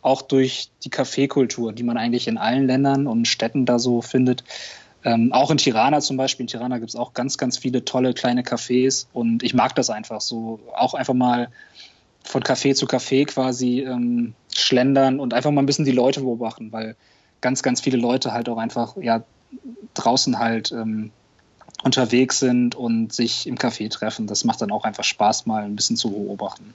auch 0.01 0.21
durch 0.21 0.69
die 0.83 0.89
Kaffeekultur, 0.89 1.73
die 1.73 1.83
man 1.83 1.97
eigentlich 1.97 2.27
in 2.27 2.37
allen 2.37 2.65
Ländern 2.65 3.07
und 3.07 3.27
Städten 3.27 3.65
da 3.65 3.77
so 3.77 4.01
findet. 4.01 4.43
Ähm, 5.03 5.31
auch 5.31 5.51
in 5.51 5.57
Tirana 5.57 6.01
zum 6.01 6.17
Beispiel. 6.17 6.45
In 6.45 6.47
Tirana 6.47 6.77
gibt 6.79 6.89
es 6.89 6.95
auch 6.95 7.13
ganz, 7.13 7.37
ganz 7.37 7.57
viele 7.57 7.85
tolle 7.85 8.13
kleine 8.13 8.41
Cafés 8.41 9.07
und 9.13 9.43
ich 9.43 9.53
mag 9.53 9.75
das 9.75 9.89
einfach 9.89 10.21
so. 10.21 10.59
Auch 10.75 10.93
einfach 10.93 11.13
mal 11.13 11.49
von 12.23 12.43
Café 12.43 12.73
zu 12.73 12.85
Café 12.87 13.25
quasi 13.25 13.81
ähm, 13.81 14.33
schlendern 14.55 15.19
und 15.19 15.33
einfach 15.33 15.51
mal 15.51 15.61
ein 15.61 15.65
bisschen 15.65 15.85
die 15.85 15.91
Leute 15.91 16.21
beobachten, 16.21 16.71
weil 16.71 16.95
ganz, 17.41 17.63
ganz 17.63 17.81
viele 17.81 17.97
Leute 17.97 18.33
halt 18.33 18.49
auch 18.49 18.57
einfach 18.57 18.97
ja, 18.97 19.23
draußen 19.93 20.39
halt 20.39 20.71
ähm, 20.71 21.11
unterwegs 21.83 22.39
sind 22.39 22.75
und 22.75 23.13
sich 23.13 23.47
im 23.47 23.55
Café 23.55 23.89
treffen. 23.89 24.27
Das 24.27 24.43
macht 24.43 24.61
dann 24.61 24.71
auch 24.71 24.83
einfach 24.83 25.03
Spaß, 25.03 25.45
mal 25.45 25.63
ein 25.63 25.75
bisschen 25.75 25.97
zu 25.97 26.11
beobachten. 26.11 26.73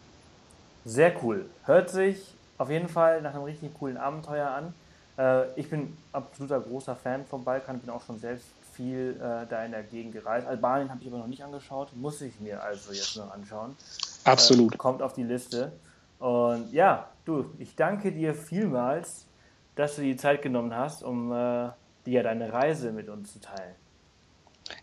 Sehr 0.84 1.12
cool. 1.22 1.46
Hört 1.64 1.90
sich 1.90 2.18
auf 2.58 2.70
jeden 2.70 2.88
Fall 2.88 3.22
nach 3.22 3.34
einem 3.34 3.44
richtig 3.44 3.74
coolen 3.78 3.96
Abenteuer 3.96 4.48
an. 4.48 4.74
Äh, 5.18 5.60
ich 5.60 5.68
bin 5.68 5.96
absoluter 6.12 6.60
großer 6.60 6.96
Fan 6.96 7.24
vom 7.26 7.44
Balkan, 7.44 7.78
bin 7.78 7.90
auch 7.90 8.04
schon 8.04 8.18
selbst 8.18 8.46
viel 8.72 9.16
äh, 9.18 9.46
da 9.48 9.64
in 9.64 9.72
der 9.72 9.82
Gegend 9.82 10.12
gereist. 10.12 10.46
Albanien 10.46 10.90
habe 10.90 11.00
ich 11.02 11.08
aber 11.08 11.18
noch 11.18 11.26
nicht 11.26 11.44
angeschaut, 11.44 11.94
muss 11.94 12.20
ich 12.20 12.40
mir 12.40 12.62
also 12.62 12.92
jetzt 12.92 13.16
noch 13.16 13.32
anschauen. 13.32 13.76
Absolut. 14.24 14.74
Äh, 14.74 14.78
kommt 14.78 15.02
auf 15.02 15.12
die 15.12 15.24
Liste. 15.24 15.72
Und 16.18 16.72
ja, 16.72 17.08
du, 17.24 17.50
ich 17.58 17.74
danke 17.74 18.12
dir 18.12 18.34
vielmals, 18.34 19.26
dass 19.74 19.96
du 19.96 20.02
die 20.02 20.16
Zeit 20.16 20.42
genommen 20.42 20.74
hast, 20.74 21.02
um 21.02 21.32
äh, 21.32 21.70
dir 22.06 22.22
deine 22.22 22.52
Reise 22.52 22.92
mit 22.92 23.08
uns 23.08 23.32
zu 23.32 23.40
teilen. 23.40 23.74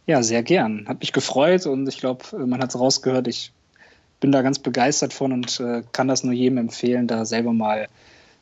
Ja, 0.05 0.23
sehr 0.23 0.43
gern. 0.43 0.85
Hat 0.87 0.99
mich 0.99 1.13
gefreut 1.13 1.65
und 1.65 1.87
ich 1.87 1.99
glaube, 1.99 2.23
man 2.45 2.61
hat 2.61 2.69
es 2.69 2.79
rausgehört. 2.79 3.27
Ich 3.27 3.53
bin 4.19 4.31
da 4.31 4.41
ganz 4.41 4.59
begeistert 4.59 5.13
von 5.13 5.31
und 5.31 5.59
äh, 5.59 5.83
kann 5.91 6.07
das 6.07 6.23
nur 6.23 6.33
jedem 6.33 6.57
empfehlen, 6.57 7.07
da 7.07 7.25
selber 7.25 7.53
mal 7.53 7.87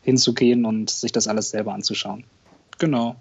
hinzugehen 0.01 0.65
und 0.65 0.89
sich 0.89 1.11
das 1.11 1.27
alles 1.27 1.49
selber 1.49 1.73
anzuschauen. 1.73 2.23
Genau. 2.79 3.15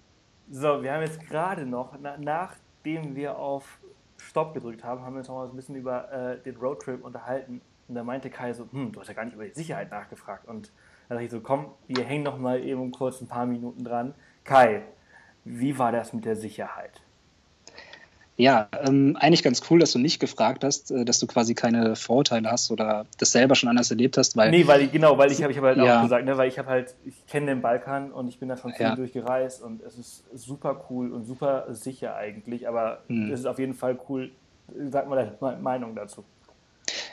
So, 0.51 0.83
wir 0.83 0.93
haben 0.93 1.03
jetzt 1.03 1.21
gerade 1.29 1.67
noch, 1.67 1.95
na, 2.01 2.17
nachdem 2.19 3.17
wir 3.17 3.39
auf 3.39 3.79
Stopp 4.19 4.55
gedrückt 4.55 4.85
haben, 4.85 5.03
haben 5.03 5.15
wir 5.15 5.19
uns 5.19 5.29
noch 5.29 5.37
mal 5.37 5.49
ein 5.49 5.57
bisschen 5.57 5.75
über 5.75 6.13
äh, 6.13 6.43
den 6.43 6.57
Roadtrip 6.57 7.05
unterhalten. 7.05 7.61
Und 7.89 7.95
da 7.95 8.05
meinte 8.05 8.31
Kai 8.31 8.53
so, 8.53 8.67
hm, 8.71 8.93
du 8.93 9.01
hast 9.01 9.09
ja 9.09 9.15
gar 9.15 9.25
nicht 9.25 9.35
über 9.35 9.45
die 9.45 9.55
Sicherheit 9.55 9.91
nachgefragt. 9.91 10.47
Und 10.47 10.71
da 11.09 11.15
dachte 11.15 11.25
ich 11.25 11.31
so, 11.31 11.41
komm, 11.41 11.67
wir 11.89 12.05
hängen 12.05 12.25
noch 12.25 12.39
mal 12.39 12.63
eben 12.63 12.91
kurz 12.91 13.21
ein 13.21 13.29
paar 13.29 13.47
Minuten 13.47 13.85
dran. 13.85 14.15
Kai, 14.45 14.83
wie 15.47 15.79
war 15.79 15.93
das 15.93 16.13
mit 16.13 16.25
der 16.25 16.37
Sicherheit? 16.37 17.01
Ja, 18.39 18.69
ähm, 18.85 19.17
eigentlich 19.19 19.43
ganz 19.43 19.63
cool, 19.71 19.79
dass 19.79 19.93
du 19.93 19.99
nicht 19.99 20.21
gefragt 20.21 20.63
hast, 20.63 20.91
äh, 20.91 21.07
dass 21.07 21.19
du 21.21 21.27
quasi 21.27 21.55
keine 21.55 21.97
Vorurteile 21.97 22.51
hast 22.51 22.71
oder 22.71 23.07
das 23.19 23.33
selber 23.33 23.55
schon 23.55 23.71
anders 23.71 23.91
erlebt 23.91 24.19
hast, 24.19 24.37
weil. 24.37 24.51
Nee, 24.51 24.67
weil 24.67 24.83
ich, 24.83 24.93
genau, 24.93 25.17
weil 25.17 25.33
ich 25.33 25.43
habe 25.43 25.53
ich 25.53 25.57
hab 25.57 25.65
halt 25.65 25.79
ja. 25.79 25.99
auch 25.99 26.03
gesagt, 26.03 26.27
ne, 26.27 26.37
weil 26.37 26.49
ich 26.49 26.59
habe 26.59 26.69
halt, 26.69 26.95
ich 27.07 27.15
kenne 27.27 27.47
den 27.47 27.63
Balkan 27.63 28.13
und 28.13 28.29
ich 28.29 28.39
bin 28.39 28.51
da 28.51 28.59
schon 28.59 28.75
viel 28.75 28.87
ja. 28.87 28.95
durchgereist 28.95 29.63
und 29.63 29.83
es 29.83 29.97
ist 29.97 30.25
super 30.35 30.85
cool 30.91 31.13
und 31.13 31.25
super 31.25 31.65
sicher 31.71 32.17
eigentlich, 32.17 32.69
aber 32.69 32.99
hm. 33.07 33.33
es 33.33 33.41
ist 33.41 33.47
auf 33.47 33.59
jeden 33.59 33.75
Fall 33.75 33.99
cool. 34.11 34.31
Sag 34.91 35.09
mal 35.09 35.17
deine 35.41 35.57
Meinung 35.59 35.95
dazu. 35.95 36.25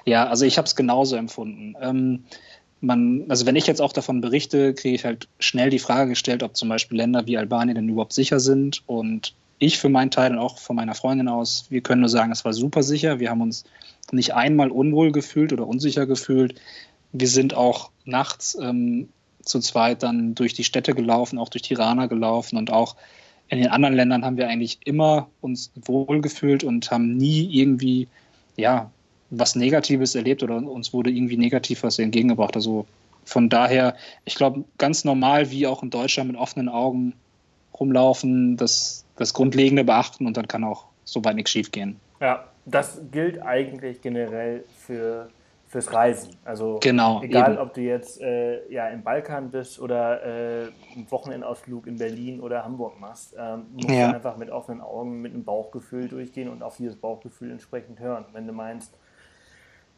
Ja, 0.06 0.28
also 0.28 0.46
ich 0.46 0.58
habe 0.58 0.66
es 0.66 0.76
genauso 0.76 1.16
empfunden. 1.16 1.76
Ähm, 1.80 2.26
man, 2.84 3.24
also 3.30 3.46
wenn 3.46 3.56
ich 3.56 3.66
jetzt 3.66 3.82
auch 3.82 3.94
davon 3.94 4.20
berichte, 4.22 4.74
kriege 4.74 4.96
ich 4.96 5.06
halt 5.06 5.30
schnell 5.40 5.70
die 5.70 5.80
Frage 5.80 6.10
gestellt, 6.10 6.44
ob 6.44 6.58
zum 6.58 6.70
Beispiel 6.70 6.98
Länder 6.98 7.26
wie 7.26 7.38
Albanien 7.38 7.76
denn 7.76 7.90
überhaupt 7.90 8.14
sicher 8.14 8.40
sind 8.40 8.84
und 8.88 9.34
ich 9.58 9.80
für 9.80 9.88
meinen 9.88 10.12
Teil 10.12 10.34
und 10.34 10.40
auch 10.40 10.58
von 10.58 10.76
meiner 10.76 10.94
Freundin 10.94 11.30
aus, 11.30 11.68
wir 11.70 11.82
können 11.82 12.02
nur 12.02 12.10
sagen, 12.10 12.32
es 12.34 12.44
war 12.44 12.52
super 12.52 12.84
sicher. 12.84 13.20
Wir 13.20 13.30
haben 13.30 13.42
uns 13.42 13.64
nicht 14.12 14.34
einmal 14.34 14.70
unwohl 14.70 15.14
gefühlt 15.14 15.54
oder 15.54 15.66
unsicher 15.66 16.06
gefühlt. 16.06 16.60
Wir 17.14 17.30
sind 17.30 17.54
auch 17.54 17.90
nachts 18.04 18.58
ähm, 18.62 19.08
zu 19.42 19.60
zweit 19.60 20.04
dann 20.04 20.36
durch 20.36 20.54
die 20.54 20.66
Städte 20.66 20.94
gelaufen, 20.94 21.40
auch 21.40 21.50
durch 21.50 21.62
Tirana 21.62 22.08
gelaufen 22.08 22.58
und 22.58 22.72
auch 22.72 22.98
in 23.48 23.60
den 23.60 23.70
anderen 23.70 23.96
Ländern 23.96 24.26
haben 24.26 24.38
wir 24.38 24.50
eigentlich 24.50 24.80
immer 24.84 25.30
uns 25.40 25.72
wohl 25.76 26.20
gefühlt 26.22 26.64
und 26.64 26.92
haben 26.92 27.16
nie 27.16 27.48
irgendwie, 27.54 28.08
ja, 28.58 28.92
was 29.30 29.56
Negatives 29.56 30.16
erlebt 30.16 30.44
oder 30.44 30.56
uns 30.56 30.94
wurde 30.94 31.10
irgendwie 31.10 31.38
negativ 31.38 31.84
was 31.84 32.00
entgegengebracht. 32.00 32.56
Also 32.56 32.86
von 33.26 33.50
daher, 33.50 33.96
ich 34.26 34.36
glaube, 34.36 34.64
ganz 34.78 35.06
normal 35.06 35.50
wie 35.50 35.68
auch 35.68 35.84
in 35.84 35.90
Deutschland 35.90 36.32
mit 36.32 36.40
offenen 36.40 36.70
Augen 36.70 37.14
rumlaufen, 37.80 38.58
das, 38.58 39.06
das 39.16 39.34
Grundlegende 39.34 39.84
beachten 39.84 40.28
und 40.28 40.38
dann 40.38 40.48
kann 40.48 40.64
auch 40.64 40.86
soweit 41.06 41.36
nichts 41.36 41.52
schief 41.52 41.72
gehen. 41.72 42.00
Ja, 42.20 42.46
das 42.66 43.02
gilt 43.12 43.42
eigentlich 43.42 44.02
generell 44.02 44.64
für 44.78 45.30
fürs 45.74 45.92
Reisen. 45.92 46.36
Also 46.46 46.80
genau, 46.82 47.24
egal, 47.24 47.54
eben. 47.54 47.62
ob 47.62 47.74
du 47.74 47.82
jetzt 47.82 48.22
äh, 48.22 48.72
ja 48.72 48.90
im 48.90 49.02
Balkan 49.02 49.50
bist 49.50 49.80
oder 49.80 50.24
äh, 50.24 50.72
einen 50.94 51.08
Wochenendausflug 51.10 51.88
in 51.88 51.98
Berlin 51.98 52.42
oder 52.42 52.64
Hamburg 52.64 53.00
machst, 53.00 53.36
ähm, 53.38 53.66
musst 53.74 53.90
ja. 53.90 54.10
du 54.10 54.16
einfach 54.16 54.38
mit 54.38 54.52
offenen 54.52 54.82
Augen, 54.82 55.20
mit 55.24 55.34
einem 55.34 55.44
Bauchgefühl 55.44 56.08
durchgehen 56.08 56.48
und 56.48 56.62
auf 56.62 56.78
dieses 56.78 56.96
Bauchgefühl 56.96 57.50
entsprechend 57.50 58.00
hören. 58.00 58.26
Wenn 58.34 58.46
du 58.46 58.54
meinst, 58.54 58.94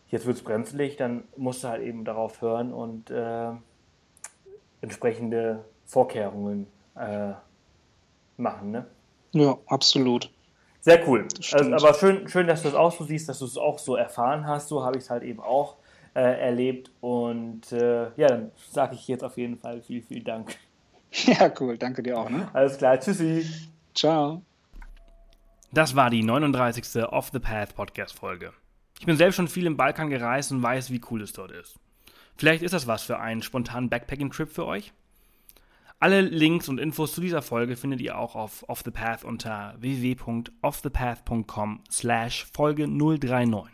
jetzt 0.10 0.26
wird 0.26 0.38
es 0.38 0.44
bremslich, 0.44 0.98
dann 0.98 1.24
musst 1.38 1.64
du 1.64 1.68
halt 1.68 1.82
eben 1.82 2.06
darauf 2.06 2.42
hören 2.42 2.74
und 2.74 3.10
äh, 3.10 3.52
entsprechende 4.82 5.66
Vorkehrungen 5.86 6.68
äh, 6.96 7.34
machen. 8.38 8.72
Ne? 8.72 8.86
Ja, 9.34 9.58
absolut. 9.68 10.32
Sehr 10.82 11.08
cool. 11.08 11.28
Also, 11.52 11.74
aber 11.74 11.94
schön, 11.96 12.28
schön, 12.28 12.48
dass 12.48 12.62
du 12.62 12.68
es 12.68 12.76
auch 12.76 12.92
so 12.92 13.04
siehst, 13.04 13.28
dass 13.28 13.40
du 13.40 13.46
es 13.46 13.58
auch 13.58 13.80
so 13.80 13.96
erfahren 13.96 14.46
hast. 14.46 14.68
So 14.68 14.84
habe 14.84 14.98
ich 14.98 15.06
es 15.06 15.10
halt 15.10 15.24
eben 15.24 15.40
auch 15.40 15.78
äh, 16.14 16.22
erlebt. 16.22 16.92
Und 17.02 17.72
äh, 17.72 18.12
ja, 18.16 18.28
dann 18.28 18.52
sage 18.72 18.94
ich 18.94 19.08
jetzt 19.08 19.24
auf 19.24 19.38
jeden 19.38 19.58
Fall 19.58 19.82
vielen, 19.82 20.04
vielen 20.04 20.24
Dank. 20.24 20.56
Ja, 21.28 21.50
cool. 21.62 21.78
Danke 21.78 22.04
dir 22.04 22.20
auch. 22.20 22.30
Ne? 22.30 22.50
Alles 22.52 22.78
klar. 22.78 23.00
Tschüssi. 23.00 23.50
Ciao. 23.94 24.42
Das 25.72 25.96
war 25.96 26.10
die 26.10 26.24
39. 26.24 27.04
Off 27.06 27.30
the 27.32 27.40
Path 27.40 27.74
Podcast 27.74 28.20
Folge. 28.20 28.52
Ich 29.00 29.06
bin 29.06 29.18
selbst 29.18 29.36
schon 29.36 29.48
viel 29.48 29.66
im 29.66 29.78
Balkan 29.78 30.10
gereist 30.10 30.52
und 30.52 30.64
weiß, 30.64 30.92
wie 30.92 31.02
cool 31.12 31.22
es 31.22 31.34
dort 31.34 31.52
ist. 31.52 31.78
Vielleicht 32.38 32.64
ist 32.64 32.74
das 32.74 32.88
was 32.88 33.04
für 33.04 33.20
einen 33.20 33.42
spontanen 33.42 33.90
Backpacking-Trip 33.90 34.50
für 34.50 34.66
euch? 34.66 34.94
Alle 36.00 36.22
Links 36.22 36.68
und 36.68 36.80
Infos 36.80 37.14
zu 37.14 37.22
dieser 37.22 37.42
Folge 37.42 37.78
findet 37.78 38.02
ihr 38.02 38.18
auch 38.18 38.36
auf 38.36 38.68
Off 38.68 38.82
the 38.84 38.92
Path 38.92 39.24
unter 39.24 39.76
www.offthepath.com 39.80 41.84
slash 41.90 42.46
Folge 42.54 42.88
039. 42.88 43.74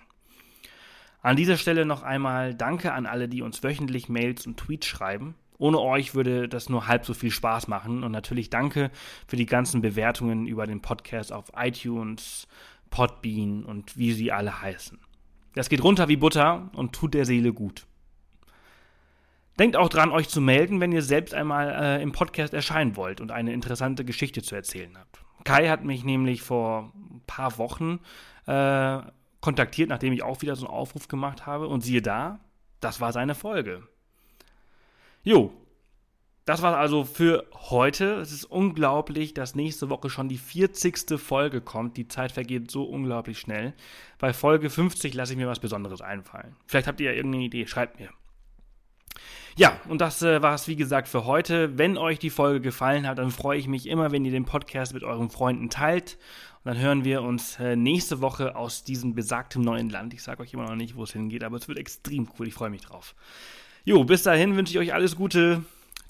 An 1.23 1.36
dieser 1.36 1.57
Stelle 1.57 1.86
noch 1.86 2.03
einmal 2.03 2.53
Danke 2.53 2.93
an 2.93 3.07
alle, 3.07 3.27
die 3.27 3.41
uns 3.41 3.63
wöchentlich 3.63 4.07
Mails 4.07 4.45
und 4.45 4.57
Tweets 4.57 4.88
schreiben. 4.88 5.36
Ohne 5.57 5.79
euch 5.79 6.15
würde 6.15 6.47
das 6.47 6.69
nur 6.69 6.88
halb 6.88 7.05
so 7.05 7.13
viel 7.13 7.31
Spaß 7.31 7.67
machen. 7.67 8.03
Und 8.03 8.12
natürlich 8.12 8.49
danke 8.49 8.91
für 9.27 9.36
die 9.36 9.45
ganzen 9.45 9.81
Bewertungen 9.81 10.47
über 10.47 10.65
den 10.65 10.81
Podcast 10.81 11.34
auf 11.34 11.51
iTunes, 11.55 12.47
Podbean 12.91 13.63
und 13.63 13.97
wie 13.97 14.13
sie 14.13 14.31
alle 14.31 14.62
heißen. 14.62 14.99
Das 15.53 15.69
geht 15.69 15.83
runter 15.83 16.07
wie 16.07 16.17
Butter 16.17 16.69
und 16.73 16.93
tut 16.93 17.13
der 17.13 17.25
Seele 17.25 17.53
gut. 17.53 17.85
Denkt 19.59 19.75
auch 19.75 19.89
dran, 19.89 20.11
euch 20.11 20.29
zu 20.29 20.39
melden, 20.41 20.79
wenn 20.79 20.91
ihr 20.91 21.01
selbst 21.01 21.33
einmal 21.33 21.69
äh, 21.69 22.01
im 22.01 22.13
Podcast 22.13 22.53
erscheinen 22.53 22.95
wollt 22.95 23.19
und 23.21 23.31
eine 23.31 23.53
interessante 23.53 24.05
Geschichte 24.05 24.41
zu 24.41 24.55
erzählen 24.55 24.97
habt. 24.97 25.19
Kai 25.43 25.67
hat 25.67 25.83
mich 25.83 26.03
nämlich 26.03 26.41
vor 26.41 26.93
ein 26.95 27.21
paar 27.27 27.57
Wochen 27.57 27.99
äh, 28.45 28.99
kontaktiert, 29.41 29.89
nachdem 29.89 30.13
ich 30.13 30.23
auch 30.23 30.41
wieder 30.41 30.55
so 30.55 30.65
einen 30.65 30.73
Aufruf 30.73 31.07
gemacht 31.07 31.45
habe. 31.45 31.67
Und 31.67 31.81
siehe 31.81 32.01
da, 32.01 32.39
das 32.79 33.01
war 33.01 33.11
seine 33.11 33.35
Folge. 33.35 33.83
Jo, 35.23 35.53
das 36.45 36.62
war 36.62 36.75
also 36.77 37.04
für 37.04 37.45
heute. 37.54 38.15
Es 38.15 38.32
ist 38.32 38.45
unglaublich, 38.45 39.34
dass 39.34 39.56
nächste 39.56 39.89
Woche 39.89 40.10
schon 40.10 40.27
die 40.27 40.38
40. 40.38 41.19
Folge 41.19 41.62
kommt. 41.62 41.97
Die 41.97 42.08
Zeit 42.08 42.32
vergeht 42.32 42.71
so 42.71 42.84
unglaublich 42.84 43.39
schnell. 43.39 43.73
Bei 44.17 44.34
Folge 44.34 44.69
50 44.69 45.13
lasse 45.13 45.34
ich 45.34 45.38
mir 45.38 45.47
was 45.47 45.60
Besonderes 45.60 46.01
einfallen. 46.01 46.56
Vielleicht 46.65 46.88
habt 46.88 46.99
ihr 46.99 47.12
ja 47.12 47.15
irgendeine 47.15 47.45
Idee, 47.45 47.67
schreibt 47.67 47.99
mir. 47.99 48.10
Ja, 49.58 49.80
und 49.89 49.99
das 49.99 50.21
äh, 50.21 50.41
war 50.41 50.56
es, 50.56 50.67
wie 50.67 50.75
gesagt, 50.77 51.08
für 51.08 51.25
heute. 51.25 51.77
Wenn 51.77 51.97
euch 51.97 52.19
die 52.19 52.30
Folge 52.30 52.62
gefallen 52.62 53.06
hat, 53.06 53.17
dann 53.17 53.32
freue 53.32 53.60
ich 53.60 53.67
mich 53.67 53.88
immer, 53.88 54.12
wenn 54.12 54.25
ihr 54.25 54.32
den 54.32 54.45
Podcast 54.45 54.93
mit 54.93 55.04
euren 55.04 55.30
Freunden 55.30 55.69
teilt. 55.69 56.17
Und 56.63 56.73
dann 56.73 56.82
hören 56.82 57.04
wir 57.04 57.21
uns 57.21 57.60
äh, 57.60 57.75
nächste 57.75 58.21
Woche 58.21 58.56
aus 58.56 58.84
diesem 58.84 59.13
besagten 59.13 59.62
neuen 59.62 59.89
Land. 59.89 60.13
Ich 60.13 60.23
sage 60.23 60.41
euch 60.41 60.54
immer 60.54 60.67
noch 60.67 60.75
nicht, 60.75 60.95
wo 60.95 61.04
es 61.04 61.12
hingeht, 61.12 61.43
aber 61.43 61.58
es 61.58 61.67
wird 61.67 61.77
extrem 61.77 62.30
cool. 62.39 62.47
Ich 62.47 62.54
freue 62.54 62.69
mich 62.69 62.82
drauf. 62.82 63.13
Jo, 63.84 64.04
bis 64.04 64.23
dahin 64.23 64.56
wünsche 64.56 64.71
ich 64.73 64.80
euch 64.80 64.93
alles 64.93 65.15
Gute. 65.15 65.63